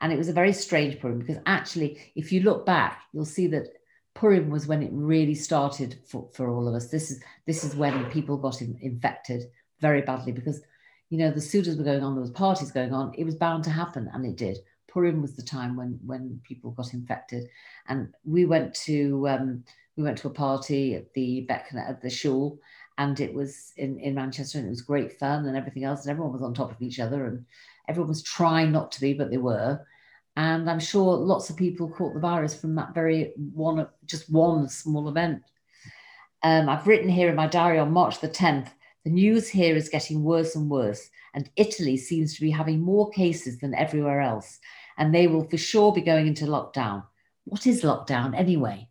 And 0.00 0.12
it 0.12 0.18
was 0.18 0.28
a 0.28 0.32
very 0.32 0.52
strange 0.52 0.98
Purim 1.00 1.18
because 1.18 1.38
actually, 1.46 2.12
if 2.14 2.32
you 2.32 2.40
look 2.40 2.66
back, 2.66 3.02
you'll 3.12 3.24
see 3.24 3.46
that 3.48 3.68
Purim 4.14 4.50
was 4.50 4.66
when 4.66 4.82
it 4.82 4.90
really 4.92 5.34
started 5.34 5.98
for, 6.06 6.28
for 6.32 6.48
all 6.48 6.68
of 6.68 6.74
us. 6.74 6.88
This 6.88 7.10
is 7.10 7.22
this 7.46 7.64
is 7.64 7.74
when 7.74 8.10
people 8.10 8.36
got 8.36 8.60
in, 8.60 8.78
infected 8.80 9.44
very 9.80 10.02
badly 10.02 10.32
because 10.32 10.60
you 11.10 11.18
know 11.18 11.30
the 11.30 11.40
seudas 11.40 11.78
were 11.78 11.84
going 11.84 12.02
on, 12.02 12.14
there 12.14 12.20
was 12.20 12.30
parties 12.30 12.70
going 12.70 12.92
on. 12.92 13.12
It 13.16 13.24
was 13.24 13.34
bound 13.34 13.64
to 13.64 13.70
happen, 13.70 14.10
and 14.12 14.24
it 14.24 14.36
did. 14.36 14.58
Purim 14.88 15.22
was 15.22 15.34
the 15.34 15.42
time 15.42 15.76
when 15.76 15.98
when 16.04 16.40
people 16.44 16.70
got 16.72 16.94
infected, 16.94 17.48
and 17.88 18.12
we 18.24 18.44
went 18.44 18.74
to 18.86 19.28
um, 19.28 19.64
we 19.96 20.02
went 20.02 20.18
to 20.18 20.28
a 20.28 20.32
party 20.32 20.94
at 20.94 21.12
the 21.14 21.42
Beck 21.42 21.72
at 21.74 22.02
the 22.02 22.10
shul, 22.10 22.58
and 22.98 23.20
it 23.20 23.32
was 23.32 23.72
in 23.76 23.98
in 24.00 24.14
Manchester, 24.14 24.58
and 24.58 24.66
it 24.66 24.70
was 24.70 24.82
great 24.82 25.18
fun 25.18 25.46
and 25.46 25.56
everything 25.56 25.84
else, 25.84 26.02
and 26.02 26.10
everyone 26.10 26.32
was 26.32 26.42
on 26.42 26.54
top 26.54 26.70
of 26.70 26.82
each 26.82 26.98
other, 26.98 27.26
and 27.26 27.44
everyone 27.88 28.08
was 28.08 28.22
trying 28.22 28.72
not 28.72 28.90
to 28.92 29.00
be, 29.00 29.14
but 29.14 29.30
they 29.30 29.38
were. 29.38 29.80
And 30.36 30.68
I'm 30.68 30.80
sure 30.80 31.16
lots 31.16 31.48
of 31.48 31.56
people 31.56 31.88
caught 31.88 32.12
the 32.12 32.20
virus 32.20 32.58
from 32.58 32.74
that 32.74 32.94
very 32.94 33.32
one, 33.36 33.86
just 34.04 34.30
one 34.30 34.68
small 34.68 35.08
event. 35.08 35.42
Um, 36.42 36.68
I've 36.68 36.86
written 36.86 37.08
here 37.08 37.30
in 37.30 37.36
my 37.36 37.46
diary 37.46 37.78
on 37.78 37.92
March 37.92 38.20
the 38.20 38.28
10th 38.28 38.68
the 39.06 39.12
news 39.12 39.48
here 39.48 39.76
is 39.76 39.88
getting 39.88 40.24
worse 40.24 40.56
and 40.56 40.68
worse, 40.68 41.10
and 41.32 41.48
Italy 41.54 41.96
seems 41.96 42.34
to 42.34 42.40
be 42.40 42.50
having 42.50 42.80
more 42.80 43.08
cases 43.10 43.56
than 43.60 43.72
everywhere 43.72 44.20
else, 44.20 44.58
and 44.98 45.14
they 45.14 45.28
will 45.28 45.44
for 45.44 45.56
sure 45.56 45.92
be 45.92 46.00
going 46.00 46.26
into 46.26 46.46
lockdown. 46.46 47.04
What 47.44 47.68
is 47.68 47.84
lockdown 47.84 48.36
anyway? 48.36 48.88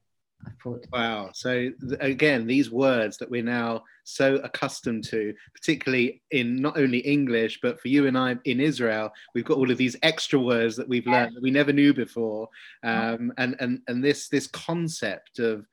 I 0.47 0.51
put. 0.63 0.87
Wow. 0.93 1.31
So 1.33 1.69
again, 1.99 2.47
these 2.47 2.71
words 2.71 3.17
that 3.17 3.29
we're 3.29 3.43
now 3.43 3.83
so 4.05 4.35
accustomed 4.35 5.03
to, 5.09 5.33
particularly 5.53 6.21
in 6.31 6.61
not 6.61 6.77
only 6.77 6.99
English, 6.99 7.59
but 7.61 7.81
for 7.81 7.89
you 7.89 8.07
and 8.07 8.17
I 8.17 8.37
in 8.45 8.61
Israel, 8.61 9.11
we've 9.33 9.43
got 9.43 9.57
all 9.57 9.69
of 9.69 9.77
these 9.77 9.97
extra 10.01 10.39
words 10.39 10.77
that 10.77 10.87
we've 10.87 11.07
learned 11.07 11.35
that 11.35 11.43
we 11.43 11.51
never 11.51 11.73
knew 11.73 11.93
before. 11.93 12.47
Um, 12.83 13.33
and, 13.37 13.57
and, 13.59 13.81
and 13.89 14.01
this, 14.01 14.29
this 14.29 14.47
concept 14.47 15.39
of 15.39 15.65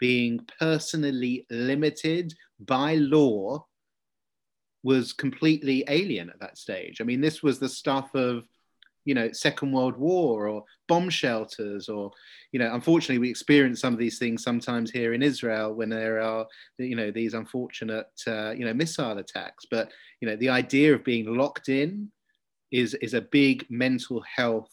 being 0.00 0.40
personally 0.58 1.46
limited 1.48 2.34
by 2.58 2.96
law 2.96 3.64
was 4.84 5.12
completely 5.12 5.82
alien 5.88 6.30
at 6.30 6.38
that 6.38 6.58
stage. 6.58 7.00
I 7.00 7.04
mean, 7.04 7.20
this 7.20 7.42
was 7.42 7.58
the 7.58 7.68
stuff 7.68 8.14
of 8.14 8.44
you 9.04 9.14
know 9.14 9.30
second 9.32 9.72
world 9.72 9.96
war 9.96 10.48
or 10.48 10.64
bomb 10.88 11.10
shelters 11.10 11.88
or 11.88 12.10
you 12.52 12.58
know 12.58 12.72
unfortunately 12.74 13.18
we 13.18 13.28
experience 13.28 13.80
some 13.80 13.92
of 13.92 13.98
these 13.98 14.18
things 14.18 14.42
sometimes 14.42 14.90
here 14.90 15.12
in 15.12 15.22
israel 15.22 15.74
when 15.74 15.90
there 15.90 16.20
are 16.20 16.46
you 16.78 16.96
know 16.96 17.10
these 17.10 17.34
unfortunate 17.34 18.06
uh, 18.26 18.52
you 18.52 18.64
know 18.64 18.72
missile 18.72 19.18
attacks 19.18 19.66
but 19.70 19.92
you 20.20 20.28
know 20.28 20.36
the 20.36 20.48
idea 20.48 20.94
of 20.94 21.04
being 21.04 21.36
locked 21.36 21.68
in 21.68 22.10
is 22.72 22.94
is 22.94 23.14
a 23.14 23.20
big 23.20 23.66
mental 23.68 24.22
health 24.22 24.72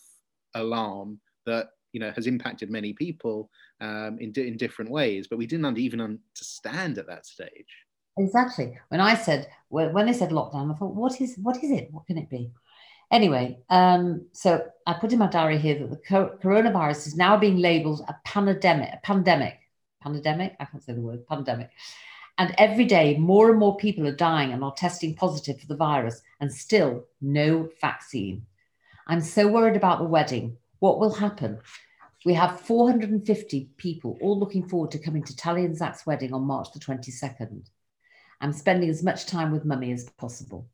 alarm 0.56 1.20
that 1.46 1.68
you 1.92 2.00
know 2.00 2.12
has 2.16 2.28
impacted 2.28 2.70
many 2.70 2.94
people 2.94 3.50
um, 3.82 4.18
in, 4.20 4.32
in 4.36 4.56
different 4.56 4.90
ways 4.90 5.28
but 5.28 5.38
we 5.38 5.46
didn't 5.46 5.78
even 5.78 6.00
understand 6.00 6.98
at 6.98 7.08
that 7.08 7.26
stage 7.26 7.76
exactly 8.18 8.78
when 8.90 9.02
i 9.02 9.16
said 9.16 9.48
when 9.70 10.06
they 10.06 10.14
said 10.14 10.30
lockdown 10.30 10.74
i 10.74 10.78
thought 10.78 10.94
what 10.94 11.20
is 11.22 11.38
what 11.42 11.64
is 11.64 11.72
it 11.72 11.88
what 11.92 12.06
can 12.06 12.18
it 12.18 12.30
be 12.30 12.52
Anyway, 13.12 13.60
um, 13.70 14.26
so 14.32 14.66
I 14.88 14.94
put 14.94 15.12
in 15.12 15.20
my 15.20 15.28
diary 15.28 15.58
here 15.58 15.78
that 15.78 15.90
the 15.90 15.98
coronavirus 16.42 17.08
is 17.08 17.18
now 17.18 17.36
being 17.36 17.58
labelled 17.58 18.06
a 18.08 18.16
pandemic, 18.24 18.90
a 18.94 19.00
pandemic, 19.04 19.60
pandemic. 20.02 20.56
I 20.62 20.66
can't 20.66 20.82
say 20.82 20.94
the 20.94 21.02
word 21.02 21.28
pandemic. 21.28 21.72
And 22.38 22.56
every 22.58 22.86
day, 22.86 23.18
more 23.18 23.50
and 23.50 23.60
more 23.60 23.76
people 23.76 24.08
are 24.08 24.16
dying 24.16 24.54
and 24.54 24.64
are 24.64 24.74
testing 24.74 25.14
positive 25.14 25.60
for 25.60 25.68
the 25.68 25.76
virus, 25.76 26.22
and 26.40 26.52
still 26.52 27.04
no 27.20 27.70
vaccine. 27.82 28.44
I'm 29.08 29.20
so 29.20 29.46
worried 29.46 29.76
about 29.76 30.00
the 30.00 30.06
wedding. 30.06 30.56
What 30.80 30.98
will 30.98 31.14
happen? 31.14 31.60
We 32.26 32.34
have 32.36 32.62
450 32.62 33.72
people 33.76 34.18
all 34.22 34.40
looking 34.40 34.70
forward 34.70 34.92
to 34.92 35.00
coming 35.00 35.24
to 35.24 35.36
Tali 35.36 35.66
and 35.66 35.76
Zach's 35.76 36.06
wedding 36.06 36.34
on 36.34 36.44
March 36.44 36.72
the 36.72 36.80
22nd. 36.80 37.64
I'm 38.42 38.54
spending 38.54 38.90
as 38.90 39.04
much 39.04 39.28
time 39.28 39.52
with 39.52 39.66
mummy 39.66 39.92
as 39.92 40.10
possible. 40.18 40.68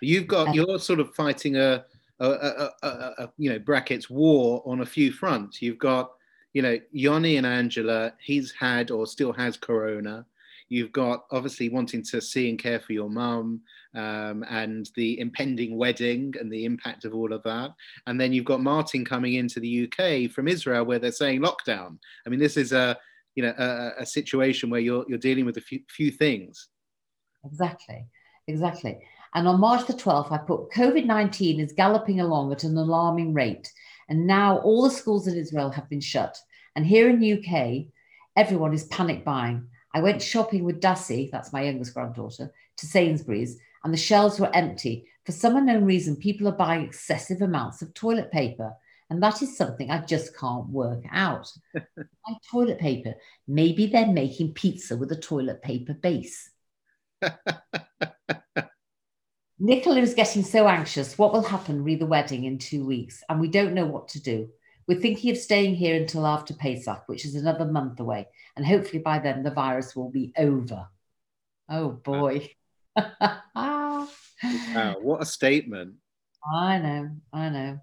You've 0.00 0.26
got 0.26 0.54
you're 0.54 0.78
sort 0.78 1.00
of 1.00 1.14
fighting 1.14 1.56
a, 1.56 1.84
a, 2.20 2.26
a, 2.26 2.70
a, 3.18 3.32
you 3.38 3.50
know 3.50 3.58
brackets 3.58 4.10
war 4.10 4.62
on 4.66 4.80
a 4.80 4.86
few 4.86 5.12
fronts. 5.12 5.62
You've 5.62 5.78
got 5.78 6.12
you 6.52 6.62
know 6.62 6.78
Yoni 6.92 7.36
and 7.36 7.46
Angela. 7.46 8.12
He's 8.20 8.52
had 8.52 8.90
or 8.90 9.06
still 9.06 9.32
has 9.32 9.56
corona. 9.56 10.26
You've 10.68 10.92
got 10.92 11.26
obviously 11.30 11.68
wanting 11.68 12.02
to 12.04 12.20
see 12.20 12.48
and 12.48 12.58
care 12.58 12.80
for 12.80 12.94
your 12.94 13.10
mum 13.10 13.60
um, 13.94 14.42
and 14.48 14.88
the 14.96 15.20
impending 15.20 15.76
wedding 15.76 16.32
and 16.40 16.50
the 16.50 16.64
impact 16.64 17.04
of 17.04 17.14
all 17.14 17.32
of 17.32 17.42
that. 17.42 17.74
And 18.06 18.18
then 18.18 18.32
you've 18.32 18.46
got 18.46 18.62
Martin 18.62 19.04
coming 19.04 19.34
into 19.34 19.60
the 19.60 19.86
UK 19.86 20.30
from 20.30 20.48
Israel 20.48 20.86
where 20.86 20.98
they're 20.98 21.12
saying 21.12 21.42
lockdown. 21.42 21.98
I 22.26 22.30
mean, 22.30 22.40
this 22.40 22.56
is 22.56 22.72
a 22.72 22.98
you 23.34 23.42
know 23.42 23.54
a, 23.56 24.02
a 24.02 24.06
situation 24.06 24.68
where 24.68 24.80
you're 24.80 25.04
you're 25.08 25.18
dealing 25.18 25.44
with 25.44 25.58
a 25.58 25.60
few, 25.60 25.80
few 25.88 26.10
things. 26.10 26.68
Exactly, 27.44 28.06
exactly. 28.46 29.00
And 29.34 29.48
on 29.48 29.60
March 29.60 29.86
the 29.86 29.94
12th, 29.94 30.30
I 30.30 30.38
put 30.38 30.70
COVID 30.70 31.06
19 31.06 31.60
is 31.60 31.72
galloping 31.72 32.20
along 32.20 32.52
at 32.52 32.64
an 32.64 32.76
alarming 32.76 33.32
rate. 33.32 33.72
And 34.08 34.26
now 34.26 34.58
all 34.58 34.82
the 34.82 34.90
schools 34.90 35.26
in 35.26 35.36
Israel 35.36 35.70
have 35.70 35.88
been 35.88 36.00
shut. 36.00 36.38
And 36.76 36.86
here 36.86 37.08
in 37.08 37.22
UK, 37.22 37.86
everyone 38.36 38.74
is 38.74 38.84
panic 38.84 39.24
buying. 39.24 39.66
I 39.94 40.00
went 40.00 40.22
shopping 40.22 40.64
with 40.64 40.80
Dassie, 40.80 41.30
that's 41.30 41.52
my 41.52 41.62
youngest 41.62 41.94
granddaughter, 41.94 42.52
to 42.78 42.86
Sainsbury's, 42.86 43.58
and 43.84 43.92
the 43.92 43.98
shelves 43.98 44.40
were 44.40 44.54
empty. 44.54 45.06
For 45.24 45.32
some 45.32 45.56
unknown 45.56 45.84
reason, 45.84 46.16
people 46.16 46.48
are 46.48 46.52
buying 46.52 46.84
excessive 46.84 47.42
amounts 47.42 47.82
of 47.82 47.94
toilet 47.94 48.30
paper. 48.32 48.74
And 49.10 49.22
that 49.22 49.42
is 49.42 49.56
something 49.56 49.90
I 49.90 49.98
just 49.98 50.34
can't 50.36 50.68
work 50.68 51.04
out. 51.12 51.52
my 51.74 52.34
toilet 52.50 52.78
paper. 52.78 53.14
Maybe 53.46 53.86
they're 53.86 54.06
making 54.06 54.54
pizza 54.54 54.96
with 54.96 55.12
a 55.12 55.20
toilet 55.20 55.60
paper 55.62 55.92
base. 55.92 56.51
Nicola 59.58 60.00
is 60.00 60.14
getting 60.14 60.42
so 60.42 60.66
anxious. 60.66 61.16
What 61.16 61.32
will 61.32 61.42
happen 61.42 61.84
re 61.84 61.94
the 61.94 62.06
wedding 62.06 62.44
in 62.44 62.58
two 62.58 62.84
weeks? 62.84 63.22
And 63.28 63.40
we 63.40 63.48
don't 63.48 63.74
know 63.74 63.86
what 63.86 64.08
to 64.08 64.20
do. 64.20 64.48
We're 64.88 65.00
thinking 65.00 65.30
of 65.30 65.38
staying 65.38 65.76
here 65.76 65.94
until 65.94 66.26
after 66.26 66.54
Pesach, 66.54 67.04
which 67.06 67.24
is 67.24 67.36
another 67.36 67.64
month 67.64 68.00
away. 68.00 68.26
And 68.56 68.66
hopefully 68.66 69.00
by 69.00 69.20
then 69.20 69.42
the 69.42 69.52
virus 69.52 69.94
will 69.94 70.10
be 70.10 70.32
over. 70.36 70.88
Oh 71.68 71.90
boy. 71.90 72.50
wow, 72.96 74.08
what 75.00 75.22
a 75.22 75.26
statement. 75.26 75.94
I 76.52 76.78
know, 76.78 77.10
I 77.32 77.48
know. 77.48 77.80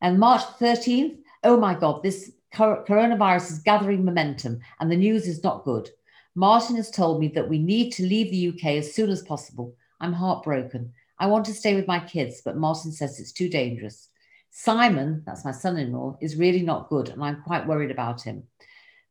And 0.00 0.18
March 0.18 0.42
13th, 0.58 1.18
oh 1.44 1.58
my 1.58 1.74
God, 1.74 2.02
this 2.02 2.32
coronavirus 2.54 3.52
is 3.52 3.58
gathering 3.58 4.04
momentum 4.04 4.60
and 4.80 4.90
the 4.90 4.96
news 4.96 5.26
is 5.26 5.44
not 5.44 5.64
good. 5.64 5.90
Martin 6.38 6.76
has 6.76 6.88
told 6.88 7.18
me 7.18 7.26
that 7.26 7.48
we 7.48 7.58
need 7.58 7.90
to 7.90 8.06
leave 8.06 8.30
the 8.30 8.48
UK 8.50 8.76
as 8.76 8.94
soon 8.94 9.10
as 9.10 9.22
possible. 9.22 9.74
I'm 10.00 10.12
heartbroken. 10.12 10.92
I 11.18 11.26
want 11.26 11.44
to 11.46 11.52
stay 11.52 11.74
with 11.74 11.88
my 11.88 11.98
kids, 11.98 12.42
but 12.44 12.56
Martin 12.56 12.92
says 12.92 13.18
it's 13.18 13.32
too 13.32 13.48
dangerous. 13.48 14.10
Simon, 14.52 15.24
that's 15.26 15.44
my 15.44 15.50
son 15.50 15.76
in 15.78 15.92
law, 15.92 16.16
is 16.20 16.36
really 16.36 16.62
not 16.62 16.88
good, 16.90 17.08
and 17.08 17.24
I'm 17.24 17.42
quite 17.42 17.66
worried 17.66 17.90
about 17.90 18.22
him. 18.22 18.44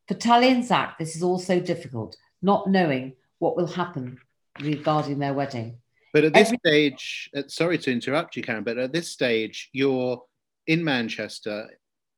For 0.06 0.14
Tali 0.14 0.48
and 0.48 0.64
Zach, 0.64 0.98
this 0.98 1.16
is 1.16 1.22
also 1.22 1.60
difficult, 1.60 2.16
not 2.40 2.70
knowing 2.70 3.12
what 3.40 3.58
will 3.58 3.66
happen 3.66 4.16
regarding 4.58 5.18
their 5.18 5.34
wedding. 5.34 5.76
But 6.14 6.24
at 6.24 6.32
this 6.32 6.46
Every- 6.46 6.58
stage, 6.66 7.28
uh, 7.36 7.42
sorry 7.46 7.76
to 7.76 7.92
interrupt 7.92 8.36
you, 8.36 8.42
Karen, 8.42 8.64
but 8.64 8.78
at 8.78 8.94
this 8.94 9.10
stage, 9.10 9.68
you're 9.74 10.24
in 10.66 10.82
Manchester 10.82 11.68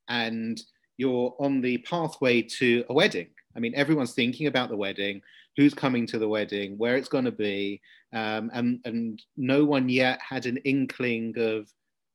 and 0.06 0.62
you're 0.96 1.34
on 1.40 1.62
the 1.62 1.78
pathway 1.78 2.42
to 2.42 2.84
a 2.88 2.94
wedding. 2.94 3.30
I 3.56 3.60
mean, 3.60 3.74
everyone's 3.74 4.14
thinking 4.14 4.46
about 4.46 4.68
the 4.68 4.76
wedding 4.76 5.22
who's 5.56 5.74
coming 5.74 6.06
to 6.06 6.18
the 6.18 6.28
wedding, 6.28 6.78
where 6.78 6.96
it's 6.96 7.08
going 7.08 7.24
to 7.24 7.32
be, 7.32 7.80
um, 8.12 8.50
and 8.52 8.80
and 8.84 9.22
no 9.36 9.64
one 9.64 9.88
yet 9.88 10.20
had 10.26 10.46
an 10.46 10.58
inkling 10.58 11.34
of 11.36 11.68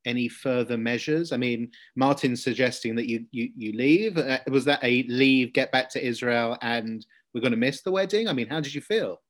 any 0.05 0.27
further 0.27 0.77
measures. 0.77 1.31
I 1.31 1.37
mean, 1.37 1.71
Martin's 1.95 2.43
suggesting 2.43 2.95
that 2.95 3.09
you 3.09 3.25
you, 3.31 3.49
you 3.55 3.73
leave. 3.73 4.17
Uh, 4.17 4.39
was 4.47 4.65
that 4.65 4.83
a 4.83 5.03
leave, 5.03 5.53
get 5.53 5.71
back 5.71 5.89
to 5.91 6.05
Israel, 6.05 6.57
and 6.61 7.05
we're 7.33 7.41
going 7.41 7.51
to 7.51 7.57
miss 7.57 7.81
the 7.81 7.91
wedding? 7.91 8.27
I 8.27 8.33
mean, 8.33 8.47
how 8.47 8.61
did 8.61 8.73
you 8.73 8.81
feel? 8.81 9.21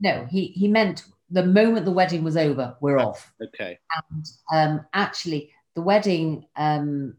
No, 0.00 0.26
he 0.30 0.46
he 0.48 0.68
meant 0.68 1.04
the 1.30 1.44
moment 1.44 1.84
the 1.84 1.92
wedding 1.92 2.22
was 2.22 2.36
over, 2.36 2.76
we're 2.80 2.98
oh, 2.98 3.08
off. 3.08 3.32
Okay. 3.42 3.78
And 4.12 4.26
um, 4.52 4.86
actually, 4.92 5.50
the 5.74 5.82
wedding, 5.82 6.46
um, 6.56 7.16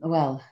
well 0.00 0.42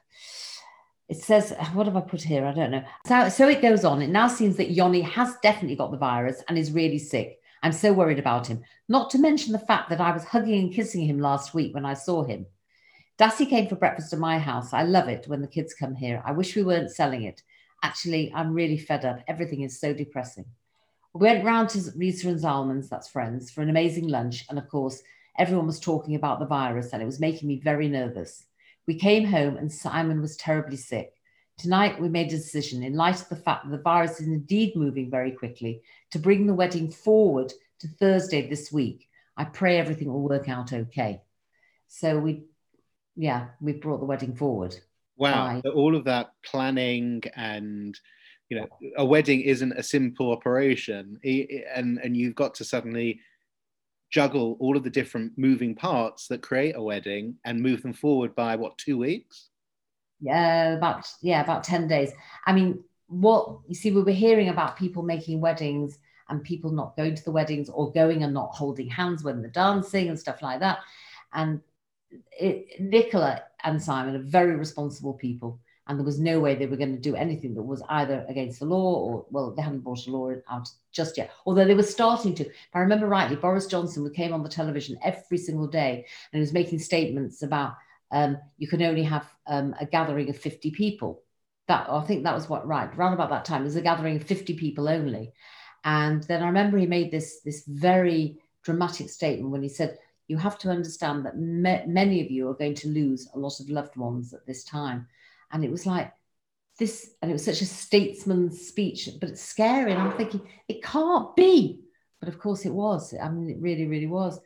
it 1.08 1.18
says, 1.18 1.52
uh, 1.52 1.64
what 1.66 1.86
have 1.86 1.96
I 1.96 2.00
put 2.00 2.22
here? 2.22 2.44
I 2.44 2.52
don't 2.52 2.70
know. 2.70 2.84
So, 3.06 3.28
so 3.28 3.48
it 3.48 3.62
goes 3.62 3.84
on. 3.84 4.02
It 4.02 4.10
now 4.10 4.26
seems 4.26 4.56
that 4.56 4.72
Yoni 4.72 5.02
has 5.02 5.36
definitely 5.42 5.76
got 5.76 5.92
the 5.92 5.96
virus 5.96 6.42
and 6.48 6.58
is 6.58 6.72
really 6.72 6.98
sick. 6.98 7.40
I'm 7.62 7.72
so 7.72 7.92
worried 7.92 8.18
about 8.18 8.46
him. 8.46 8.62
Not 8.88 9.10
to 9.10 9.18
mention 9.18 9.52
the 9.52 9.58
fact 9.58 9.88
that 9.90 10.00
I 10.00 10.12
was 10.12 10.24
hugging 10.24 10.58
and 10.60 10.72
kissing 10.72 11.02
him 11.02 11.20
last 11.20 11.54
week 11.54 11.74
when 11.74 11.84
I 11.84 11.94
saw 11.94 12.24
him. 12.24 12.46
Dassie 13.18 13.48
came 13.48 13.66
for 13.66 13.76
breakfast 13.76 14.12
at 14.12 14.18
my 14.18 14.38
house. 14.38 14.72
I 14.72 14.82
love 14.82 15.08
it 15.08 15.26
when 15.26 15.40
the 15.40 15.48
kids 15.48 15.74
come 15.74 15.94
here. 15.94 16.22
I 16.24 16.32
wish 16.32 16.54
we 16.54 16.64
weren't 16.64 16.90
selling 16.90 17.22
it. 17.22 17.42
Actually, 17.82 18.32
I'm 18.34 18.52
really 18.52 18.76
fed 18.76 19.04
up. 19.04 19.20
Everything 19.26 19.62
is 19.62 19.80
so 19.80 19.94
depressing. 19.94 20.44
We 21.14 21.20
went 21.20 21.44
round 21.44 21.70
to 21.70 21.82
Rita 21.96 22.28
and 22.28 22.38
Zalman's, 22.38 22.90
that's 22.90 23.08
friends, 23.08 23.50
for 23.50 23.62
an 23.62 23.70
amazing 23.70 24.08
lunch. 24.08 24.44
And 24.50 24.58
of 24.58 24.68
course, 24.68 25.02
everyone 25.38 25.66
was 25.66 25.80
talking 25.80 26.14
about 26.14 26.40
the 26.40 26.46
virus 26.46 26.92
and 26.92 27.00
it 27.00 27.06
was 27.06 27.20
making 27.20 27.48
me 27.48 27.60
very 27.60 27.88
nervous. 27.88 28.44
We 28.86 28.94
came 28.94 29.26
home 29.26 29.56
and 29.56 29.72
Simon 29.72 30.20
was 30.20 30.36
terribly 30.36 30.76
sick. 30.76 31.12
Tonight, 31.58 32.00
we 32.00 32.08
made 32.08 32.26
a 32.28 32.36
decision, 32.36 32.82
in 32.82 32.94
light 32.94 33.20
of 33.20 33.28
the 33.28 33.36
fact 33.36 33.64
that 33.64 33.70
the 33.74 33.82
virus 33.82 34.20
is 34.20 34.26
indeed 34.26 34.76
moving 34.76 35.10
very 35.10 35.32
quickly, 35.32 35.80
to 36.10 36.18
bring 36.18 36.46
the 36.46 36.54
wedding 36.54 36.90
forward 36.90 37.52
to 37.80 37.88
Thursday 37.88 38.48
this 38.48 38.70
week. 38.70 39.08
I 39.36 39.44
pray 39.44 39.78
everything 39.78 40.12
will 40.12 40.22
work 40.22 40.48
out 40.48 40.72
okay. 40.72 41.22
So 41.88 42.18
we, 42.18 42.44
yeah, 43.16 43.48
we 43.60 43.72
brought 43.72 44.00
the 44.00 44.06
wedding 44.06 44.34
forward. 44.36 44.76
Wow, 45.16 45.62
all 45.74 45.96
of 45.96 46.04
that 46.04 46.32
planning 46.44 47.22
and 47.34 47.98
you 48.50 48.60
know 48.60 48.66
a 48.96 49.04
wedding 49.04 49.40
isn't 49.40 49.72
a 49.72 49.82
simple 49.82 50.30
operation 50.30 51.18
and 51.24 51.98
and 51.98 52.16
you've 52.16 52.34
got 52.34 52.54
to 52.56 52.64
suddenly 52.64 53.20
juggle 54.10 54.56
all 54.60 54.76
of 54.76 54.84
the 54.84 54.90
different 54.90 55.32
moving 55.36 55.74
parts 55.74 56.28
that 56.28 56.42
create 56.42 56.76
a 56.76 56.82
wedding 56.82 57.36
and 57.44 57.60
move 57.60 57.82
them 57.82 57.92
forward 57.92 58.34
by 58.34 58.56
what 58.56 58.78
two 58.78 58.98
weeks? 58.98 59.48
Yeah 60.20 60.74
about 60.74 61.06
yeah 61.22 61.42
about 61.42 61.64
10 61.64 61.88
days. 61.88 62.10
I 62.46 62.52
mean 62.52 62.82
what 63.08 63.58
you 63.68 63.74
see 63.74 63.90
we 63.90 64.02
were 64.02 64.10
hearing 64.12 64.48
about 64.48 64.76
people 64.76 65.02
making 65.02 65.40
weddings 65.40 65.98
and 66.28 66.42
people 66.42 66.70
not 66.70 66.96
going 66.96 67.14
to 67.14 67.24
the 67.24 67.30
weddings 67.30 67.68
or 67.68 67.92
going 67.92 68.22
and 68.22 68.34
not 68.34 68.50
holding 68.54 68.88
hands 68.88 69.22
when 69.22 69.40
they're 69.40 69.50
dancing 69.50 70.08
and 70.08 70.18
stuff 70.18 70.42
like 70.42 70.60
that. 70.60 70.78
And 71.32 71.60
it, 72.38 72.80
nicola 72.80 73.42
and 73.64 73.82
simon 73.82 74.16
are 74.16 74.22
very 74.22 74.56
responsible 74.56 75.14
people 75.14 75.60
and 75.86 75.98
there 75.98 76.04
was 76.04 76.18
no 76.18 76.40
way 76.40 76.54
they 76.54 76.66
were 76.66 76.76
going 76.76 76.94
to 76.94 77.00
do 77.00 77.14
anything 77.14 77.54
that 77.54 77.62
was 77.62 77.82
either 77.88 78.24
against 78.28 78.58
the 78.58 78.66
law 78.66 78.94
or 78.94 79.26
well 79.30 79.52
they 79.54 79.62
hadn't 79.62 79.80
brought 79.80 80.06
a 80.06 80.10
law 80.10 80.32
out 80.50 80.68
just 80.92 81.16
yet. 81.16 81.30
Although 81.44 81.64
they 81.64 81.74
were 81.74 81.82
starting 81.82 82.34
to 82.36 82.46
if 82.46 82.74
i 82.74 82.80
remember 82.80 83.06
rightly 83.06 83.36
boris 83.36 83.66
johnson 83.66 84.08
came 84.12 84.32
on 84.32 84.42
the 84.42 84.48
television 84.48 84.98
every 85.02 85.38
single 85.38 85.66
day 85.66 86.06
and 86.32 86.38
he 86.38 86.40
was 86.40 86.52
making 86.52 86.78
statements 86.78 87.42
about 87.42 87.74
um, 88.12 88.38
you 88.56 88.68
can 88.68 88.82
only 88.82 89.02
have 89.02 89.26
um, 89.48 89.74
a 89.80 89.86
gathering 89.86 90.30
of 90.30 90.36
50 90.36 90.70
people. 90.70 91.22
That 91.68 91.88
i 91.90 92.00
think 92.02 92.22
that 92.22 92.34
was 92.34 92.48
what 92.48 92.66
right 92.66 92.88
around 92.96 93.14
about 93.14 93.30
that 93.30 93.44
time 93.44 93.64
was 93.64 93.76
a 93.76 93.80
gathering 93.80 94.16
of 94.16 94.24
50 94.24 94.54
people 94.54 94.88
only. 94.88 95.32
And 95.84 96.22
then 96.24 96.42
i 96.42 96.46
remember 96.46 96.78
he 96.78 96.86
made 96.86 97.10
this 97.10 97.40
this 97.44 97.64
very 97.66 98.38
dramatic 98.62 99.10
statement 99.10 99.50
when 99.50 99.62
he 99.62 99.68
said 99.68 99.98
you 100.28 100.36
have 100.36 100.58
to 100.58 100.70
understand 100.70 101.24
that 101.24 101.38
many 101.38 102.20
of 102.20 102.32
you 102.32 102.48
are 102.48 102.54
going 102.54 102.74
to 102.74 102.88
lose 102.88 103.28
a 103.34 103.38
lot 103.38 103.60
of 103.60 103.70
loved 103.70 103.96
ones 103.96 104.34
at 104.34 104.44
this 104.44 104.64
time 104.64 105.06
and 105.52 105.64
it 105.64 105.70
was 105.70 105.86
like 105.86 106.12
this, 106.78 107.10
and 107.22 107.30
it 107.30 107.34
was 107.34 107.44
such 107.44 107.62
a 107.62 107.66
statesman's 107.66 108.66
speech, 108.66 109.08
but 109.20 109.30
it's 109.30 109.42
scary. 109.42 109.92
And 109.92 110.00
I'm 110.00 110.16
thinking, 110.16 110.46
it 110.68 110.82
can't 110.82 111.34
be. 111.36 111.80
But 112.20 112.28
of 112.28 112.38
course 112.38 112.64
it 112.64 112.72
was. 112.72 113.14
I 113.20 113.28
mean, 113.28 113.50
it 113.50 113.60
really, 113.60 113.86
really 113.86 114.06
was. 114.06 114.38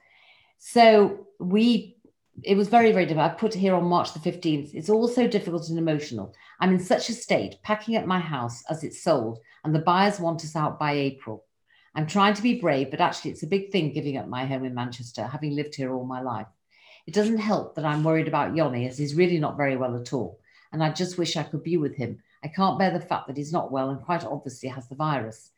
So 0.58 1.26
we, 1.38 1.96
it 2.42 2.56
was 2.56 2.68
very, 2.68 2.92
very 2.92 3.06
difficult. 3.06 3.32
I 3.32 3.34
put 3.34 3.54
here 3.54 3.74
on 3.74 3.84
March 3.84 4.12
the 4.12 4.20
15th. 4.20 4.74
It's 4.74 4.90
all 4.90 5.08
so 5.08 5.26
difficult 5.26 5.68
and 5.68 5.78
emotional. 5.78 6.34
I'm 6.60 6.72
in 6.72 6.80
such 6.80 7.08
a 7.08 7.14
state, 7.14 7.56
packing 7.62 7.96
up 7.96 8.06
my 8.06 8.20
house 8.20 8.62
as 8.68 8.84
it's 8.84 9.02
sold, 9.02 9.38
and 9.64 9.74
the 9.74 9.80
buyers 9.80 10.20
want 10.20 10.44
us 10.44 10.56
out 10.56 10.78
by 10.78 10.92
April. 10.92 11.44
I'm 11.94 12.06
trying 12.06 12.34
to 12.34 12.42
be 12.42 12.60
brave, 12.60 12.90
but 12.90 13.00
actually, 13.00 13.32
it's 13.32 13.42
a 13.42 13.48
big 13.48 13.72
thing 13.72 13.92
giving 13.92 14.16
up 14.16 14.28
my 14.28 14.46
home 14.46 14.64
in 14.64 14.74
Manchester, 14.74 15.26
having 15.26 15.56
lived 15.56 15.74
here 15.74 15.92
all 15.92 16.06
my 16.06 16.20
life. 16.20 16.46
It 17.06 17.14
doesn't 17.14 17.38
help 17.38 17.74
that 17.74 17.84
I'm 17.84 18.04
worried 18.04 18.28
about 18.28 18.54
Yoni, 18.54 18.86
as 18.86 18.98
he's 18.98 19.16
really 19.16 19.38
not 19.38 19.56
very 19.56 19.76
well 19.76 19.96
at 19.96 20.12
all 20.12 20.39
and 20.72 20.82
I 20.82 20.90
just 20.90 21.18
wish 21.18 21.36
I 21.36 21.42
could 21.42 21.62
be 21.62 21.76
with 21.76 21.96
him. 21.96 22.22
I 22.42 22.48
can't 22.48 22.78
bear 22.78 22.90
the 22.90 23.00
fact 23.00 23.26
that 23.26 23.36
he's 23.36 23.52
not 23.52 23.72
well 23.72 23.90
and 23.90 24.00
quite 24.00 24.24
obviously 24.24 24.68
has 24.68 24.88
the 24.88 24.94
virus. 24.94 25.50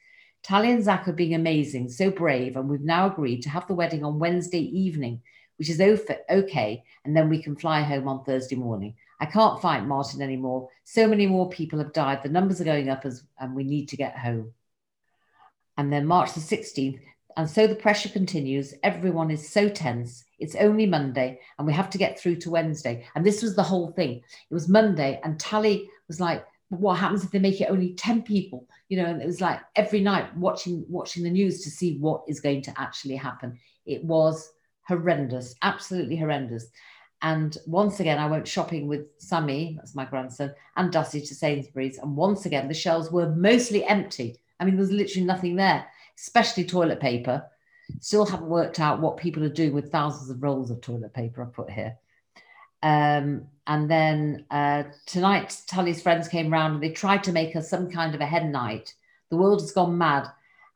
Tali 0.43 0.73
and 0.73 0.83
Zach 0.83 1.07
are 1.07 1.13
being 1.13 1.35
amazing, 1.35 1.89
so 1.89 2.11
brave, 2.11 2.57
and 2.57 2.69
we've 2.69 2.81
now 2.81 3.07
agreed 3.07 3.43
to 3.43 3.49
have 3.49 3.67
the 3.69 3.75
wedding 3.75 4.05
on 4.05 4.19
Wednesday 4.19 4.63
evening, 4.77 5.23
which 5.57 5.71
is 5.71 5.81
okay, 5.81 6.83
and 7.05 7.17
then 7.17 7.29
we 7.29 7.41
can 7.41 7.55
fly 7.55 7.83
home 7.83 8.09
on 8.09 8.25
Thursday 8.25 8.57
morning. 8.57 8.97
I 9.21 9.27
can't 9.27 9.63
fight 9.63 9.87
Martin 9.87 10.21
anymore. 10.21 10.69
So 10.83 11.07
many 11.07 11.27
more 11.27 11.49
people 11.49 11.79
have 11.79 11.93
died. 11.93 12.25
The 12.25 12.29
numbers 12.29 12.61
are 12.61 12.65
going 12.65 12.89
up 12.89 13.05
as, 13.05 13.23
and 13.39 13.55
we 13.55 13.63
need 13.63 13.89
to 13.91 13.97
get 13.97 14.19
home. 14.19 14.53
And 15.79 15.93
then 15.93 16.07
March 16.07 16.33
the 16.35 16.41
16th, 16.41 17.01
and 17.37 17.49
so 17.49 17.67
the 17.67 17.75
pressure 17.75 18.09
continues. 18.09 18.75
Everyone 18.83 19.31
is 19.31 19.49
so 19.49 19.69
tense. 19.69 20.25
It's 20.39 20.57
only 20.57 20.87
Monday 20.87 21.41
and 21.59 21.67
we 21.67 21.73
have 21.73 21.91
to 21.91 21.99
get 21.99 22.19
through 22.19 22.37
to 22.37 22.51
Wednesday. 22.51 23.07
And 23.15 23.25
this 23.25 23.43
was 23.43 23.55
the 23.55 23.63
whole 23.63 23.93
thing. 23.93 24.23
It 24.51 24.55
was 24.55 24.69
Monday 24.69 25.21
and 25.25 25.39
Tally 25.39 25.89
was 26.09 26.21
like, 26.21 26.45
what 26.69 26.95
happens 26.95 27.23
if 27.23 27.31
they 27.31 27.39
make 27.39 27.61
it 27.61 27.71
only 27.71 27.95
10 27.95 28.23
people? 28.23 28.67
You 28.89 28.99
know, 28.99 29.07
and 29.07 29.23
it 29.23 29.27
was 29.27 29.41
like 29.41 29.61
every 29.77 30.01
night 30.01 30.35
watching 30.37 30.85
watching 30.89 31.23
the 31.23 31.31
news 31.31 31.63
to 31.63 31.71
see 31.71 31.99
what 31.99 32.23
is 32.27 32.41
going 32.41 32.63
to 32.63 32.81
actually 32.81 33.17
happen. 33.17 33.59
It 33.85 34.03
was 34.05 34.53
horrendous, 34.89 35.55
absolutely 35.63 36.17
horrendous. 36.17 36.67
And 37.21 37.57
once 37.67 38.01
again, 38.01 38.19
I 38.19 38.27
went 38.27 38.49
shopping 38.49 38.89
with 38.89 39.07
Sammy, 39.19 39.77
that's 39.77 39.95
my 39.95 40.05
grandson, 40.05 40.53
and 40.77 40.91
Dusty 40.91 41.21
to 41.21 41.35
Sainsbury's. 41.35 41.99
And 41.99 42.17
once 42.17 42.47
again, 42.47 42.67
the 42.67 42.75
shelves 42.75 43.13
were 43.13 43.31
mostly 43.31 43.85
empty. 43.85 44.41
I 44.59 44.65
mean, 44.65 44.75
there 44.75 44.83
was 44.83 44.93
literally 44.93 45.27
nothing 45.27 45.57
there 45.57 45.87
especially 46.19 46.65
toilet 46.65 47.01
paper. 47.01 47.45
Still 48.01 48.25
haven't 48.25 48.49
worked 48.49 48.81
out 48.81 49.01
what 49.01 49.17
people 49.17 49.45
are 49.45 49.49
doing 49.49 49.73
with 49.73 49.91
thousands 49.91 50.31
of 50.31 50.43
rolls 50.43 50.71
of 50.71 50.81
toilet 50.81 51.13
paper 51.13 51.43
I 51.43 51.47
put 51.47 51.71
here. 51.71 51.97
Um, 52.83 53.47
and 53.67 53.91
then 53.91 54.45
uh, 54.51 54.85
tonight, 55.07 55.61
Tully's 55.67 56.03
friends 56.03 56.29
came 56.29 56.53
round 56.53 56.75
and 56.75 56.83
they 56.83 56.91
tried 56.91 57.23
to 57.25 57.33
make 57.33 57.55
us 57.55 57.71
some 57.71 57.91
kind 57.91 58.15
of 58.15 58.21
a 58.21 58.27
hen 58.27 58.51
night. 58.51 58.95
The 59.31 59.37
world 59.37 59.61
has 59.61 59.73
gone 59.73 59.97
mad, 59.97 60.29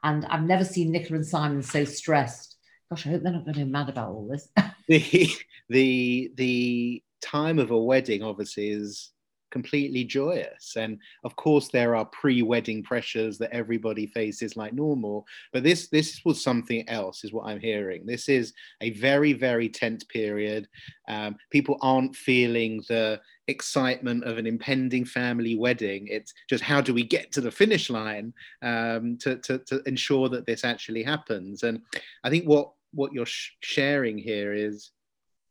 and 0.03 0.25
I've 0.27 0.45
never 0.45 0.65
seen 0.65 0.93
Nicola 0.93 1.17
and 1.17 1.27
Simon 1.27 1.63
so 1.63 1.85
stressed. 1.85 2.57
Gosh, 2.91 3.07
I 3.07 3.11
hope 3.11 3.23
they're 3.23 3.33
not 3.33 3.45
going 3.45 3.55
to 3.55 3.65
be 3.65 3.71
mad 3.71 3.89
about 3.89 4.11
all 4.11 4.29
this. 4.29 4.49
the 4.89 5.29
the 5.69 6.33
the 6.37 7.03
time 7.21 7.59
of 7.59 7.73
a 7.73 7.79
wedding 7.79 8.23
obviously 8.23 8.69
is 8.69 9.11
completely 9.51 10.05
joyous. 10.05 10.77
And 10.77 10.99
of 11.25 11.37
course, 11.37 11.69
there 11.69 11.97
are 11.97 12.05
pre-wedding 12.07 12.83
pressures 12.83 13.39
that 13.39 13.53
everybody 13.53 14.07
faces 14.07 14.57
like 14.57 14.73
normal. 14.73 15.27
But 15.53 15.63
this 15.63 15.89
this 15.89 16.21
was 16.25 16.43
something 16.43 16.89
else, 16.89 17.25
is 17.25 17.33
what 17.33 17.47
I'm 17.47 17.61
hearing. 17.61 18.07
This 18.07 18.29
is 18.29 18.53
a 18.81 18.91
very 18.91 19.33
very 19.33 19.69
tense 19.69 20.05
period. 20.05 20.69
Um, 21.09 21.37
people 21.51 21.79
aren't 21.81 22.17
feeling 22.17 22.83
the 22.89 23.21
excitement 23.49 24.25
of 24.25 24.39
an 24.39 24.47
impending 24.47 25.05
family 25.05 25.57
wedding. 25.57 26.09
It's 26.09 26.35
just 26.49 26.65
how 26.65 26.81
do 26.81 26.93
we 26.93 27.05
get 27.05 27.31
to 27.33 27.41
the 27.41 27.51
finish 27.51 27.91
line 27.91 28.33
um, 28.63 29.17
to, 29.19 29.37
to, 29.37 29.59
to 29.59 29.83
ensure 29.87 30.29
that 30.31 30.47
this 30.47 30.65
actually 30.65 31.03
happens. 31.03 31.63
And 31.63 31.83
I 32.25 32.31
think 32.31 32.45
what 32.45 32.73
what 32.93 33.13
you're 33.13 33.27
sh- 33.27 33.53
sharing 33.61 34.19
here 34.19 34.53
is 34.53 34.91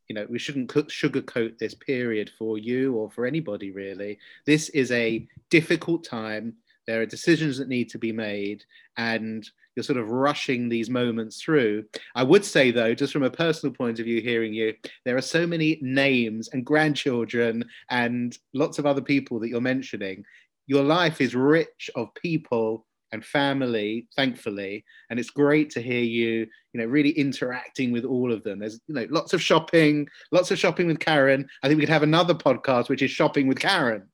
you 0.08 0.16
know 0.16 0.26
we 0.30 0.40
shouldn't 0.40 0.70
sugarcoat 0.70 1.58
this 1.58 1.74
period 1.74 2.32
for 2.38 2.58
you 2.58 2.94
or 2.96 3.10
for 3.10 3.26
anybody 3.26 3.72
really. 3.72 4.18
This 4.46 4.70
is 4.70 4.92
a 4.92 5.28
difficult 5.50 6.04
time. 6.04 6.54
There 6.88 7.02
are 7.02 7.06
decisions 7.06 7.58
that 7.58 7.68
need 7.68 7.90
to 7.90 7.98
be 7.98 8.12
made 8.12 8.64
and 8.98 9.48
you're 9.76 9.84
sort 9.84 10.00
of 10.00 10.12
rushing 10.12 10.70
these 10.70 10.90
moments 10.90 11.42
through. 11.42 11.86
I 12.14 12.24
would 12.24 12.46
say 12.46 12.72
though 12.72 12.94
just 12.94 13.12
from 13.12 13.24
a 13.24 13.30
personal 13.30 13.74
point 13.74 14.00
of 14.00 14.06
view 14.06 14.22
hearing 14.22 14.54
you 14.54 14.74
there 15.04 15.18
are 15.18 15.22
so 15.22 15.46
many 15.48 15.80
names 15.82 16.50
and 16.50 16.66
grandchildren 16.66 17.66
and 17.90 18.38
lots 18.54 18.80
of 18.80 18.86
other 18.86 19.02
people 19.02 19.40
that 19.40 19.50
you're 19.50 19.62
mentioning. 19.62 20.24
Your 20.68 20.84
life 20.84 21.22
is 21.22 21.36
rich 21.36 21.90
of 21.96 22.14
people 22.16 22.86
and 23.16 23.26
family, 23.26 24.08
thankfully. 24.16 24.86
And 25.10 25.20
it's 25.20 25.32
great 25.32 25.72
to 25.72 25.82
hear 25.82 26.04
you, 26.04 26.46
you 26.74 26.80
know, 26.80 26.86
really 26.86 27.10
interacting 27.10 27.92
with 27.92 28.06
all 28.06 28.32
of 28.32 28.44
them. 28.44 28.60
There's, 28.60 28.80
you 28.88 28.94
know, 28.94 29.08
lots 29.10 29.34
of 29.34 29.42
shopping, 29.42 30.08
lots 30.32 30.52
of 30.52 30.60
shopping 30.60 30.86
with 30.86 31.00
Karen. 31.00 31.48
I 31.64 31.68
think 31.68 31.80
we 31.80 31.84
could 31.84 31.94
have 31.94 32.04
another 32.04 32.36
podcast, 32.36 32.90
which 32.90 33.02
is 33.02 33.10
shopping 33.10 33.48
with 33.48 33.60
Karen. 33.60 34.08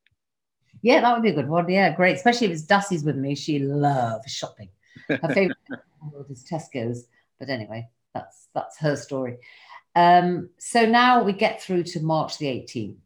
Yeah, 0.82 1.02
that 1.02 1.14
would 1.14 1.24
be 1.24 1.30
a 1.30 1.34
good 1.34 1.50
one. 1.50 1.70
Yeah, 1.70 1.94
great. 1.94 2.16
Especially 2.16 2.48
if 2.48 2.54
it's 2.54 2.64
Dusty's 2.64 3.04
with 3.04 3.18
me. 3.18 3.36
She 3.36 3.60
loves 3.60 4.32
shopping. 4.32 4.70
Her 5.10 5.34
favorite 5.34 5.58
world 6.14 6.28
is 6.30 6.46
Tesco's. 6.50 7.08
But 7.38 7.50
anyway, 7.50 7.90
that's 8.14 8.48
that's 8.56 8.80
her 8.80 8.96
story. 8.96 9.38
Um, 9.96 10.50
so 10.58 10.86
now 10.86 11.24
we 11.24 11.34
get 11.34 11.62
through 11.62 11.84
to 11.84 12.00
March 12.00 12.38
the 12.38 12.46
18th, 12.46 12.98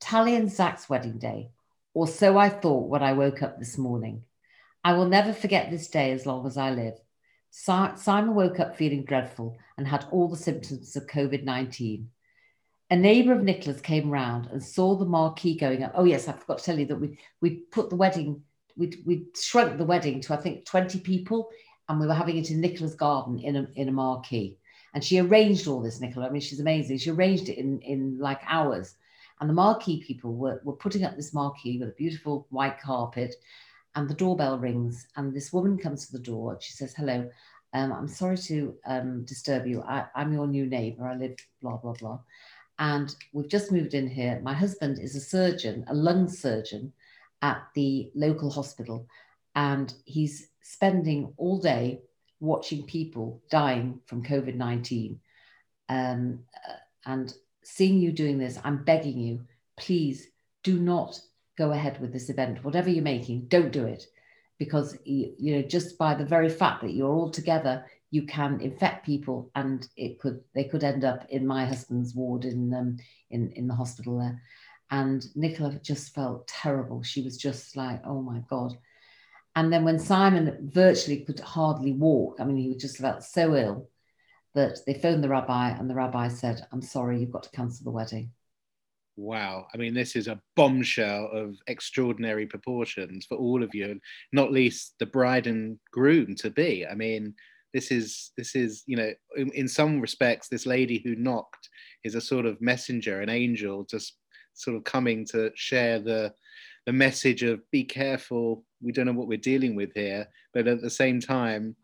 Tali 0.00 0.34
and 0.34 0.50
Zach's 0.50 0.88
wedding 0.88 1.18
day, 1.18 1.50
or 1.92 2.08
so 2.08 2.36
I 2.36 2.48
thought 2.48 2.88
when 2.88 3.02
I 3.02 3.12
woke 3.12 3.42
up 3.42 3.58
this 3.58 3.78
morning. 3.78 4.24
I 4.84 4.92
will 4.92 5.06
never 5.06 5.32
forget 5.32 5.70
this 5.70 5.88
day 5.88 6.12
as 6.12 6.26
long 6.26 6.46
as 6.46 6.58
I 6.58 6.70
live. 6.70 6.94
Simon 7.50 8.34
woke 8.34 8.60
up 8.60 8.76
feeling 8.76 9.04
dreadful 9.04 9.56
and 9.78 9.88
had 9.88 10.06
all 10.10 10.28
the 10.28 10.36
symptoms 10.36 10.94
of 10.94 11.06
COVID 11.06 11.44
19. 11.44 12.10
A 12.90 12.96
neighbour 12.96 13.32
of 13.32 13.42
Nicola's 13.42 13.80
came 13.80 14.10
round 14.10 14.46
and 14.46 14.62
saw 14.62 14.94
the 14.94 15.06
marquee 15.06 15.56
going 15.56 15.82
up. 15.82 15.92
Oh, 15.94 16.04
yes, 16.04 16.28
I 16.28 16.32
forgot 16.32 16.58
to 16.58 16.64
tell 16.64 16.78
you 16.78 16.86
that 16.86 17.00
we, 17.00 17.18
we 17.40 17.50
put 17.70 17.88
the 17.88 17.96
wedding, 17.96 18.42
we, 18.76 18.92
we 19.06 19.26
shrunk 19.34 19.78
the 19.78 19.86
wedding 19.86 20.20
to, 20.20 20.34
I 20.34 20.36
think, 20.36 20.66
20 20.66 21.00
people, 21.00 21.48
and 21.88 21.98
we 21.98 22.06
were 22.06 22.12
having 22.14 22.36
it 22.36 22.50
in 22.50 22.60
Nicola's 22.60 22.94
garden 22.94 23.38
in 23.38 23.56
a, 23.56 23.66
in 23.76 23.88
a 23.88 23.92
marquee. 23.92 24.58
And 24.92 25.02
she 25.02 25.18
arranged 25.18 25.66
all 25.66 25.80
this, 25.80 26.00
Nicola. 26.00 26.26
I 26.26 26.30
mean, 26.30 26.42
she's 26.42 26.60
amazing. 26.60 26.98
She 26.98 27.10
arranged 27.10 27.48
it 27.48 27.56
in, 27.56 27.80
in 27.80 28.18
like 28.18 28.40
hours. 28.46 28.96
And 29.40 29.48
the 29.48 29.54
marquee 29.54 30.04
people 30.06 30.34
were, 30.34 30.60
were 30.62 30.76
putting 30.76 31.04
up 31.04 31.16
this 31.16 31.32
marquee 31.32 31.78
with 31.78 31.88
a 31.88 31.92
beautiful 31.92 32.46
white 32.50 32.80
carpet 32.80 33.34
and 33.94 34.08
the 34.08 34.14
doorbell 34.14 34.58
rings 34.58 35.06
and 35.16 35.34
this 35.34 35.52
woman 35.52 35.78
comes 35.78 36.06
to 36.06 36.12
the 36.12 36.18
door 36.18 36.52
and 36.52 36.62
she 36.62 36.72
says 36.72 36.94
hello 36.94 37.28
um, 37.74 37.92
i'm 37.92 38.08
sorry 38.08 38.38
to 38.38 38.74
um, 38.86 39.24
disturb 39.24 39.66
you. 39.66 39.82
I, 39.82 40.06
i'm 40.14 40.32
your 40.32 40.46
new 40.46 40.66
neighbor. 40.66 41.06
I 41.06 41.16
live 41.16 41.36
blah 41.60 41.76
blah 41.76 41.94
blah. 41.94 42.20
And 42.78 43.14
we've 43.32 43.48
just 43.48 43.70
moved 43.70 43.94
in 43.94 44.08
here. 44.08 44.40
My 44.42 44.54
husband 44.54 44.98
is 44.98 45.14
a 45.14 45.20
surgeon 45.20 45.84
a 45.88 45.94
lung 45.94 46.28
surgeon 46.28 46.92
at 47.42 47.62
the 47.74 48.10
local 48.14 48.50
hospital 48.50 49.06
and 49.54 49.92
he's 50.04 50.48
spending 50.62 51.32
all 51.36 51.58
day 51.58 52.00
watching 52.40 52.84
people 52.84 53.42
dying 53.50 54.00
from 54.06 54.22
COVID 54.22 54.54
19. 54.54 55.20
Um, 55.88 56.40
uh, 56.68 56.72
and 57.06 57.34
seeing 57.62 57.98
you 57.98 58.12
doing 58.12 58.38
this, 58.38 58.58
I'm 58.64 58.84
begging 58.84 59.18
you, 59.18 59.40
please 59.76 60.28
do 60.62 60.78
not 60.78 61.18
go 61.56 61.72
ahead 61.72 62.00
with 62.00 62.12
this 62.12 62.30
event. 62.30 62.64
Whatever 62.64 62.90
you're 62.90 63.02
making, 63.02 63.46
don't 63.48 63.72
do 63.72 63.86
it. 63.86 64.06
Because 64.58 64.96
you, 65.04 65.34
know, 65.38 65.62
just 65.62 65.98
by 65.98 66.14
the 66.14 66.24
very 66.24 66.48
fact 66.48 66.82
that 66.82 66.92
you're 66.92 67.12
all 67.12 67.30
together, 67.30 67.84
you 68.10 68.22
can 68.26 68.60
infect 68.60 69.04
people, 69.04 69.50
and 69.56 69.88
it 69.96 70.20
could 70.20 70.40
they 70.54 70.64
could 70.64 70.84
end 70.84 71.04
up 71.04 71.26
in 71.28 71.44
my 71.44 71.66
husband's 71.66 72.14
ward 72.14 72.44
in 72.44 72.72
um, 72.72 72.96
in 73.30 73.50
in 73.52 73.66
the 73.66 73.74
hospital 73.74 74.20
there. 74.20 74.40
And 74.90 75.26
Nicola 75.34 75.80
just 75.82 76.14
felt 76.14 76.46
terrible. 76.46 77.02
She 77.02 77.22
was 77.22 77.36
just 77.36 77.76
like, 77.76 78.00
oh 78.04 78.22
my 78.22 78.42
God. 78.48 78.78
And 79.56 79.72
then 79.72 79.84
when 79.84 79.98
Simon 79.98 80.70
virtually 80.72 81.24
could 81.24 81.40
hardly 81.40 81.92
walk, 81.92 82.36
I 82.38 82.44
mean, 82.44 82.56
he 82.56 82.76
just 82.76 82.98
felt 82.98 83.24
so 83.24 83.56
ill 83.56 83.88
that 84.54 84.78
they 84.86 84.94
phoned 84.94 85.22
the 85.22 85.28
rabbi, 85.28 85.70
and 85.70 85.90
the 85.90 85.94
rabbi 85.94 86.28
said, 86.28 86.66
I'm 86.72 86.82
sorry, 86.82 87.20
you've 87.20 87.32
got 87.32 87.42
to 87.44 87.50
cancel 87.50 87.84
the 87.84 87.90
wedding. 87.90 88.30
Wow. 89.16 89.68
I 89.72 89.76
mean, 89.76 89.94
this 89.94 90.16
is 90.16 90.26
a 90.26 90.40
bombshell 90.56 91.30
of 91.32 91.56
extraordinary 91.68 92.46
proportions 92.46 93.26
for 93.26 93.36
all 93.36 93.62
of 93.62 93.70
you, 93.72 94.00
not 94.32 94.52
least 94.52 94.94
the 94.98 95.06
bride 95.06 95.46
and 95.46 95.78
groom 95.92 96.34
to 96.36 96.50
be. 96.50 96.84
I 96.86 96.94
mean, 96.94 97.34
this 97.74 97.90
is 97.90 98.30
this 98.38 98.54
is 98.54 98.84
you 98.86 98.96
know 98.96 99.12
in, 99.36 99.50
in, 99.50 99.68
some 99.68 100.00
respects 100.00 100.48
this 100.48 100.64
lady 100.64 101.02
who 101.04 101.16
knocked 101.16 101.68
is 102.04 102.14
a 102.14 102.20
sort 102.20 102.46
of 102.46 102.60
messenger 102.62 103.20
an 103.20 103.28
angel 103.28 103.84
just 103.84 104.16
sort 104.54 104.76
of 104.76 104.84
coming 104.84 105.26
to 105.26 105.50
share 105.56 105.98
the 105.98 106.32
the 106.86 106.92
message 106.92 107.42
of 107.42 107.60
be 107.72 107.82
careful 107.82 108.64
we 108.80 108.92
don't 108.92 109.06
know 109.06 109.12
what 109.12 109.26
we're 109.26 109.36
dealing 109.36 109.74
with 109.74 109.92
here 109.94 110.26
but 110.54 110.68
at 110.68 110.80
the 110.80 110.88
same 110.88 111.20
time 111.20 111.74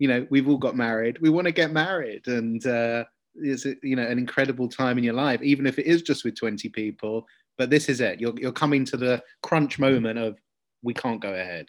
you 0.00 0.08
know 0.08 0.26
we've 0.28 0.48
all 0.48 0.58
got 0.58 0.76
married 0.76 1.18
we 1.20 1.30
want 1.30 1.46
to 1.46 1.52
get 1.52 1.70
married 1.70 2.26
and 2.26 2.66
uh 2.66 3.04
it's 3.34 3.64
you 3.82 3.96
know 3.96 4.06
an 4.06 4.18
incredible 4.18 4.68
time 4.68 4.98
in 4.98 5.04
your 5.04 5.14
life 5.14 5.40
even 5.42 5.66
if 5.66 5.78
it 5.78 5.86
is 5.86 6.02
just 6.02 6.24
with 6.24 6.36
20 6.36 6.68
people 6.68 7.26
but 7.58 7.70
this 7.70 7.88
is 7.88 8.00
it. 8.00 8.20
You're, 8.20 8.34
you're 8.38 8.52
coming 8.52 8.84
to 8.86 8.96
the 8.96 9.22
crunch 9.42 9.78
moment 9.78 10.18
of 10.18 10.38
we 10.82 10.94
can't 10.94 11.20
go 11.20 11.32
ahead. 11.32 11.66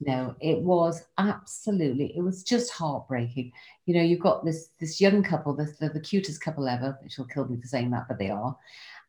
No 0.00 0.34
it 0.40 0.60
was 0.60 1.04
absolutely 1.18 2.12
it 2.16 2.20
was 2.20 2.42
just 2.42 2.72
heartbreaking. 2.72 3.52
You 3.86 3.94
know 3.94 4.02
you've 4.02 4.20
got 4.20 4.44
this 4.44 4.70
this 4.80 5.00
young 5.00 5.22
couple 5.22 5.54
the, 5.54 5.72
the, 5.80 5.88
the 5.88 6.00
cutest 6.00 6.40
couple 6.40 6.68
ever 6.68 6.98
she'll 7.08 7.26
kill 7.26 7.46
me 7.46 7.60
for 7.60 7.66
saying 7.66 7.90
that 7.90 8.08
but 8.08 8.18
they 8.18 8.30
are. 8.30 8.56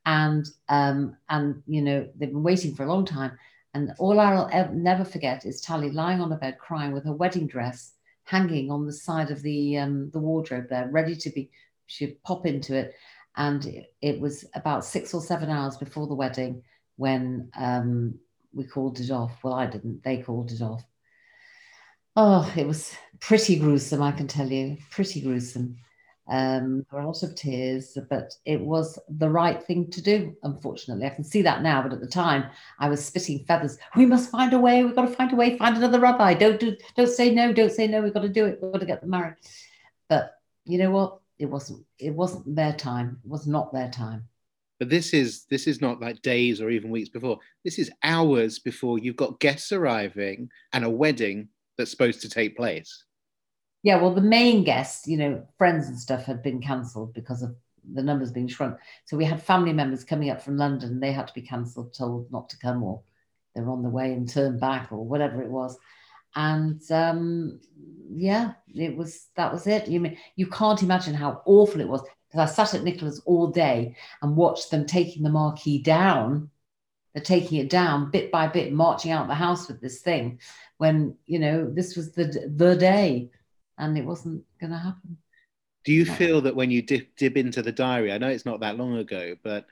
And 0.05 0.47
um 0.69 1.17
and 1.29 1.61
you 1.65 1.81
know 1.81 2.07
they've 2.15 2.31
been 2.31 2.43
waiting 2.43 2.75
for 2.75 2.83
a 2.83 2.91
long 2.91 3.03
time. 3.03 3.37
And 3.73 3.93
all 3.97 4.19
i'll 4.19 4.49
ever, 4.53 4.73
never 4.73 5.03
forget 5.03 5.45
is 5.45 5.59
tally 5.59 5.91
lying 5.91 6.21
on 6.21 6.29
the 6.29 6.35
bed 6.35 6.59
crying 6.59 6.93
with 6.93 7.03
her 7.05 7.13
wedding 7.13 7.47
dress 7.47 7.94
hanging 8.25 8.71
on 8.71 8.85
the 8.85 8.93
side 8.93 9.31
of 9.31 9.41
the 9.41 9.77
um 9.77 10.09
the 10.11 10.19
wardrobe 10.19 10.67
there 10.69 10.89
ready 10.91 11.15
to 11.15 11.29
be 11.29 11.49
she'd 11.87 12.21
pop 12.23 12.45
into 12.45 12.75
it 12.75 12.93
and 13.37 13.85
it, 14.01 14.19
was 14.19 14.45
about 14.55 14.85
six 14.85 15.13
or 15.13 15.21
seven 15.21 15.49
hours 15.49 15.75
before 15.77 16.07
the 16.07 16.15
wedding 16.15 16.63
when 16.95 17.49
um 17.57 18.17
we 18.55 18.63
called 18.63 18.99
it 18.99 19.11
off. 19.11 19.43
Well, 19.43 19.53
I 19.53 19.67
didn't, 19.67 20.03
they 20.03 20.17
called 20.17 20.51
it 20.51 20.61
off. 20.61 20.83
Oh, 22.15 22.51
it 22.55 22.65
was 22.65 22.95
pretty 23.19 23.59
gruesome, 23.59 24.01
I 24.01 24.13
can 24.13 24.27
tell 24.27 24.49
you, 24.49 24.77
pretty 24.89 25.21
gruesome. 25.21 25.77
Um, 26.27 26.85
there 26.89 26.99
were 26.99 27.05
a 27.05 27.07
lot 27.07 27.21
of 27.21 27.35
tears, 27.35 27.97
but 28.09 28.33
it 28.45 28.59
was 28.59 28.97
the 29.07 29.29
right 29.29 29.61
thing 29.61 29.91
to 29.91 30.01
do, 30.01 30.35
unfortunately. 30.43 31.05
I 31.05 31.11
can 31.11 31.23
see 31.23 31.43
that 31.43 31.61
now, 31.61 31.83
but 31.83 31.93
at 31.93 32.01
the 32.01 32.07
time 32.07 32.45
I 32.79 32.89
was 32.89 33.05
spitting 33.05 33.45
feathers. 33.45 33.77
We 33.95 34.05
must 34.05 34.31
find 34.31 34.53
a 34.53 34.59
way, 34.59 34.83
we've 34.83 34.95
got 34.95 35.07
to 35.07 35.15
find 35.15 35.31
a 35.31 35.35
way, 35.35 35.57
find 35.57 35.77
another 35.77 35.99
rabbi. 35.99 36.33
Don't 36.33 36.59
do 36.59 36.75
don't 36.95 37.09
say 37.09 37.33
no, 37.33 37.53
don't 37.53 37.71
say 37.71 37.87
no, 37.87 38.01
we've 38.01 38.13
got 38.13 38.23
to 38.23 38.29
do 38.29 38.45
it, 38.45 38.59
we've 38.61 38.71
got 38.71 38.79
to 38.79 38.85
get 38.85 39.01
them 39.01 39.11
married. 39.11 39.35
But 40.09 40.33
you 40.65 40.77
know 40.77 40.91
what? 40.91 41.19
It 41.37 41.45
wasn't 41.45 41.85
it 41.99 42.13
wasn't 42.13 42.55
their 42.55 42.73
time. 42.73 43.19
It 43.23 43.29
was 43.29 43.45
not 43.45 43.73
their 43.73 43.89
time 43.89 44.27
but 44.79 44.89
this 44.89 45.13
is 45.13 45.45
this 45.45 45.67
is 45.67 45.81
not 45.81 46.01
like 46.01 46.21
days 46.21 46.61
or 46.61 46.69
even 46.69 46.89
weeks 46.89 47.09
before 47.09 47.39
this 47.63 47.79
is 47.79 47.91
hours 48.03 48.59
before 48.59 48.99
you've 48.99 49.15
got 49.15 49.39
guests 49.39 49.71
arriving 49.71 50.49
and 50.73 50.83
a 50.83 50.89
wedding 50.89 51.47
that's 51.77 51.91
supposed 51.91 52.21
to 52.21 52.29
take 52.29 52.57
place 52.57 53.04
yeah 53.85 54.01
well 54.01 54.13
the 54.13 54.19
main 54.19 54.63
guests 54.63 55.07
you 55.07 55.15
know 55.15 55.41
friends 55.59 55.87
and 55.87 55.97
stuff 55.97 56.25
had 56.25 56.41
been 56.41 56.59
cancelled 56.59 57.13
because 57.13 57.43
of 57.43 57.55
the 57.93 58.01
numbers 58.01 58.31
being 58.31 58.47
shrunk. 58.47 58.77
So 59.05 59.15
we 59.15 59.25
had 59.25 59.43
family 59.43 59.71
members 59.71 60.03
coming 60.03 60.31
up 60.31 60.41
from 60.41 60.57
london 60.57 60.99
they 60.99 61.11
had 61.11 61.27
to 61.27 61.33
be 61.33 61.43
cancelled 61.43 61.93
told 61.93 62.31
not 62.31 62.49
to 62.49 62.57
come 62.57 62.83
or 62.83 63.01
they're 63.53 63.69
on 63.69 63.83
the 63.83 63.89
way 63.89 64.11
and 64.11 64.27
turn 64.27 64.59
back 64.59 64.91
or 64.91 65.05
whatever 65.05 65.41
it 65.41 65.49
was. 65.49 65.77
And 66.35 66.81
um 66.91 67.61
yeah 68.09 68.53
it 68.73 68.97
was 68.97 69.27
that 69.35 69.53
was 69.53 69.67
it. 69.67 69.87
You 69.87 69.99
mean 69.99 70.17
you 70.35 70.47
can't 70.47 70.81
imagine 70.81 71.13
how 71.13 71.43
awful 71.45 71.79
it 71.79 71.87
was 71.87 72.01
because 72.27 72.49
I 72.49 72.53
sat 72.53 72.73
at 72.73 72.83
Nicola's 72.83 73.21
all 73.25 73.47
day 73.47 73.95
and 74.23 74.35
watched 74.35 74.71
them 74.71 74.85
taking 74.85 75.21
the 75.21 75.29
marquee 75.29 75.81
down. 75.81 76.49
They're 77.13 77.23
taking 77.23 77.59
it 77.59 77.69
down 77.69 78.09
bit 78.09 78.31
by 78.31 78.47
bit, 78.47 78.73
marching 78.73 79.11
out 79.11 79.27
the 79.27 79.35
house 79.35 79.67
with 79.67 79.79
this 79.79 80.01
thing 80.01 80.39
when, 80.77 81.15
you 81.27 81.39
know, 81.39 81.71
this 81.71 81.95
was 81.95 82.11
the, 82.11 82.51
the 82.53 82.75
day 82.75 83.29
and 83.77 83.97
it 83.97 84.05
wasn't 84.05 84.43
going 84.59 84.71
to 84.71 84.77
happen. 84.77 85.17
Do 85.83 85.93
you 85.93 86.05
feel 86.05 86.41
that 86.41 86.55
when 86.55 86.71
you 86.71 86.81
dip, 86.81 87.15
dip 87.15 87.37
into 87.37 87.61
the 87.61 87.71
diary, 87.71 88.11
I 88.11 88.17
know 88.17 88.29
it's 88.29 88.45
not 88.45 88.59
that 88.61 88.77
long 88.77 88.97
ago, 88.97 89.35
but, 89.43 89.67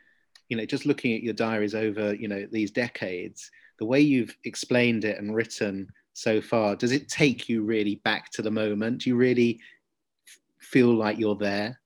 you 0.48 0.56
know, 0.56 0.66
just 0.66 0.86
looking 0.86 1.16
at 1.16 1.24
your 1.24 1.34
diaries 1.34 1.74
over, 1.74 2.14
you 2.14 2.28
know, 2.28 2.48
these 2.52 2.70
decades, 2.70 3.50
the 3.80 3.86
way 3.86 4.00
you've 4.00 4.38
explained 4.44 5.06
it 5.06 5.18
and 5.18 5.34
written 5.34 5.90
so 6.14 6.40
far, 6.40 6.76
does 6.76 6.92
it 6.92 7.10
take 7.10 7.50
you 7.50 7.64
really 7.64 7.96
back 8.04 8.30
to 8.34 8.44
the 8.44 8.52
moment? 8.52 9.02
Do 9.02 9.10
you 9.10 9.16
really 9.16 9.60
feel 10.60 10.94
like 10.94 11.18
you're 11.18 11.36
there? 11.36 11.80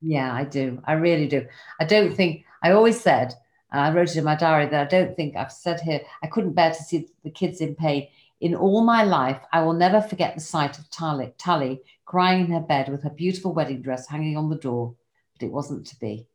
Yeah, 0.00 0.32
I 0.32 0.44
do. 0.44 0.80
I 0.84 0.94
really 0.94 1.26
do. 1.26 1.46
I 1.78 1.84
don't 1.84 2.14
think, 2.14 2.44
I 2.62 2.70
always 2.70 2.98
said, 2.98 3.34
and 3.70 3.82
I 3.82 3.92
wrote 3.92 4.08
it 4.08 4.16
in 4.16 4.24
my 4.24 4.36
diary 4.36 4.66
that 4.66 4.80
I 4.80 4.88
don't 4.88 5.14
think 5.14 5.36
I've 5.36 5.52
said 5.52 5.80
here, 5.80 6.00
I 6.22 6.28
couldn't 6.28 6.54
bear 6.54 6.70
to 6.70 6.82
see 6.82 7.08
the 7.22 7.30
kids 7.30 7.60
in 7.60 7.74
pain. 7.74 8.08
In 8.40 8.54
all 8.54 8.84
my 8.84 9.02
life, 9.02 9.40
I 9.52 9.62
will 9.62 9.72
never 9.72 10.00
forget 10.00 10.34
the 10.34 10.40
sight 10.40 10.78
of 10.78 10.88
Tally, 10.90 11.32
Tally 11.38 11.82
crying 12.04 12.44
in 12.44 12.52
her 12.52 12.60
bed 12.60 12.88
with 12.88 13.02
her 13.02 13.10
beautiful 13.10 13.52
wedding 13.52 13.82
dress 13.82 14.06
hanging 14.06 14.36
on 14.36 14.48
the 14.48 14.56
door, 14.56 14.94
but 15.34 15.46
it 15.46 15.52
wasn't 15.52 15.86
to 15.88 15.98
be. 15.98 16.26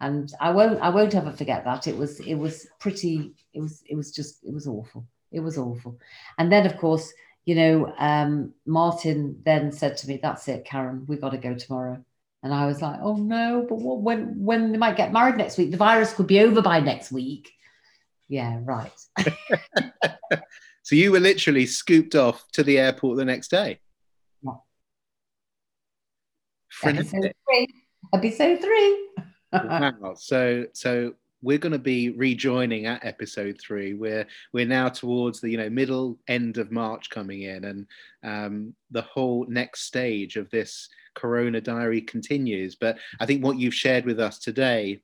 And 0.00 0.32
I 0.40 0.50
won't, 0.50 0.80
I 0.80 0.90
won't 0.90 1.14
ever 1.14 1.32
forget 1.32 1.64
that. 1.64 1.86
It 1.86 1.96
was, 1.96 2.20
it 2.20 2.34
was 2.34 2.66
pretty, 2.80 3.34
it 3.54 3.60
was, 3.60 3.82
it 3.88 3.96
was 3.96 4.12
just, 4.12 4.44
it 4.44 4.52
was 4.52 4.66
awful. 4.66 5.06
It 5.32 5.40
was 5.40 5.58
awful. 5.58 5.98
And 6.38 6.50
then, 6.50 6.66
of 6.66 6.76
course, 6.78 7.12
you 7.46 7.54
know, 7.54 7.94
um, 7.98 8.52
Martin 8.66 9.40
then 9.44 9.72
said 9.72 9.96
to 9.98 10.08
me, 10.08 10.18
"That's 10.20 10.48
it, 10.48 10.64
Karen. 10.64 11.04
We've 11.06 11.20
got 11.20 11.30
to 11.30 11.38
go 11.38 11.54
tomorrow." 11.54 12.04
And 12.42 12.52
I 12.52 12.66
was 12.66 12.82
like, 12.82 13.00
oh 13.02 13.16
no, 13.16 13.64
but 13.68 13.76
what, 13.76 14.00
when 14.00 14.44
when 14.44 14.72
they 14.72 14.78
might 14.78 14.96
get 14.96 15.12
married 15.12 15.36
next 15.36 15.56
week, 15.56 15.70
the 15.70 15.76
virus 15.76 16.12
could 16.12 16.26
be 16.26 16.40
over 16.40 16.60
by 16.60 16.80
next 16.80 17.10
week. 17.12 17.52
Yeah, 18.28 18.60
right. 18.62 18.92
so 20.86 20.94
you 20.94 21.10
were 21.10 21.18
literally 21.18 21.66
scooped 21.66 22.14
off 22.14 22.44
to 22.52 22.62
the 22.62 22.78
airport 22.78 23.16
the 23.16 23.24
next 23.24 23.50
day. 23.50 23.80
Yeah. 24.40 24.52
Episode 26.84 27.32
three. 27.44 27.68
Episode 28.14 28.60
three. 28.60 29.08
wow. 29.52 30.14
So 30.16 30.66
so 30.74 31.14
we're 31.42 31.58
going 31.58 31.72
to 31.72 31.80
be 31.80 32.10
rejoining 32.10 32.86
at 32.86 33.04
episode 33.04 33.58
three. 33.60 33.94
We're 33.94 34.28
we're 34.52 34.64
now 34.64 34.88
towards 34.88 35.40
the 35.40 35.50
you 35.50 35.56
know 35.56 35.68
middle 35.68 36.20
end 36.28 36.56
of 36.56 36.70
March 36.70 37.10
coming 37.10 37.42
in, 37.42 37.64
and 37.64 37.86
um, 38.22 38.72
the 38.92 39.02
whole 39.02 39.44
next 39.48 39.86
stage 39.86 40.36
of 40.36 40.48
this 40.50 40.88
Corona 41.16 41.60
Diary 41.60 42.00
continues. 42.00 42.76
But 42.76 42.96
I 43.18 43.26
think 43.26 43.42
what 43.44 43.58
you've 43.58 43.74
shared 43.74 44.04
with 44.04 44.20
us 44.20 44.38
today 44.38 45.02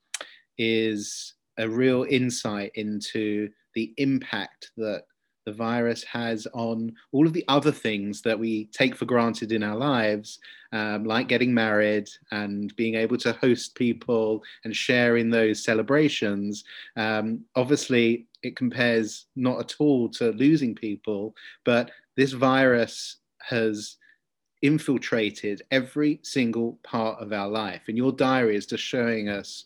is 0.58 1.34
a 1.58 1.68
real 1.68 2.06
insight 2.08 2.70
into 2.76 3.48
the 3.74 3.92
impact 3.96 4.70
that 4.76 5.06
the 5.44 5.52
virus 5.52 6.04
has 6.04 6.46
on 6.52 6.92
all 7.12 7.26
of 7.26 7.32
the 7.32 7.44
other 7.48 7.72
things 7.72 8.22
that 8.22 8.38
we 8.38 8.66
take 8.66 8.94
for 8.94 9.04
granted 9.04 9.52
in 9.52 9.62
our 9.62 9.76
lives, 9.76 10.38
um, 10.72 11.04
like 11.04 11.28
getting 11.28 11.52
married 11.52 12.08
and 12.30 12.74
being 12.76 12.94
able 12.94 13.16
to 13.18 13.32
host 13.34 13.74
people 13.74 14.42
and 14.64 14.74
share 14.74 15.16
in 15.16 15.30
those 15.30 15.64
celebrations. 15.64 16.64
Um, 16.96 17.44
obviously, 17.56 18.26
it 18.42 18.56
compares 18.56 19.26
not 19.36 19.60
at 19.60 19.74
all 19.78 20.08
to 20.10 20.30
losing 20.32 20.74
people, 20.74 21.34
but 21.64 21.90
this 22.16 22.32
virus 22.32 23.16
has 23.40 23.96
infiltrated 24.62 25.62
every 25.70 26.20
single 26.22 26.78
part 26.84 27.20
of 27.20 27.32
our 27.32 27.48
life. 27.48 27.82
And 27.88 27.96
your 27.96 28.12
diary 28.12 28.56
is 28.56 28.66
just 28.66 28.84
showing 28.84 29.28
us 29.28 29.64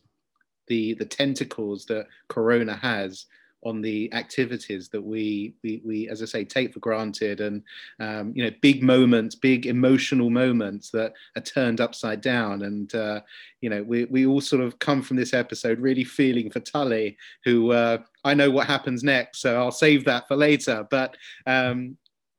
the, 0.69 0.95
the 0.95 1.05
tentacles 1.05 1.85
that 1.87 2.07
Corona 2.29 2.75
has 2.77 3.27
on 3.62 3.81
the 3.81 4.12
activities 4.12 4.88
that 4.90 5.03
we, 5.03 5.55
we, 5.62 5.81
we 5.85 6.09
as 6.09 6.23
I 6.23 6.27
say, 6.27 6.45
take 6.45 6.73
for 6.73 6.81
granted 6.81 7.40
and, 7.40 7.62
um, 7.99 8.33
you 8.35 8.45
know, 8.45 8.51
big 8.62 8.83
moments, 8.83 9.35
big 9.35 9.66
emotional 9.66 10.31
moments 10.31 10.90
that 10.90 11.14
are 11.37 11.42
turned 11.42 11.81
upside 11.81 12.21
down. 12.21 12.62
And, 12.62 12.95
uh, 12.95 13.21
you 13.61 13.71
know, 13.71 13.83
we, 13.83 14.05
we 14.05 14.27
all 14.27 14.40
sort 14.40 14.62
of 14.62 14.79
come 14.79 15.03
from 15.03 15.16
this 15.16 15.35
episode 15.35 15.81
really 15.81 16.05
feeling 16.05 16.51
for 16.51 16.61
Tully, 16.61 17.16
who 17.45 17.73
uh, 17.73 17.99
I 18.25 18.35
know 18.35 18.51
what 18.51 18.66
happens 18.66 19.03
next, 19.03 19.40
so 19.40 19.57
I'll 19.57 19.73
save 19.73 20.05
that 20.05 20.29
for 20.29 20.37
later. 20.37 20.87
But 20.90 21.16
um, 21.47 21.97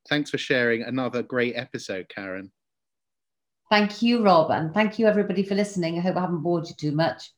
thanks 0.09 0.29
for 0.29 0.37
sharing 0.37 0.83
another 0.83 1.23
great 1.23 1.55
episode, 1.55 2.07
Karen. 2.09 2.51
Thank 3.69 4.01
you, 4.01 4.23
Rob, 4.23 4.49
and 4.51 4.73
thank 4.73 4.97
you 4.97 5.07
everybody 5.07 5.43
for 5.43 5.55
listening. 5.55 5.97
I 5.97 6.01
hope 6.01 6.15
I 6.15 6.21
haven't 6.21 6.41
bored 6.41 6.69
you 6.69 6.75
too 6.75 6.93
much. 6.93 7.31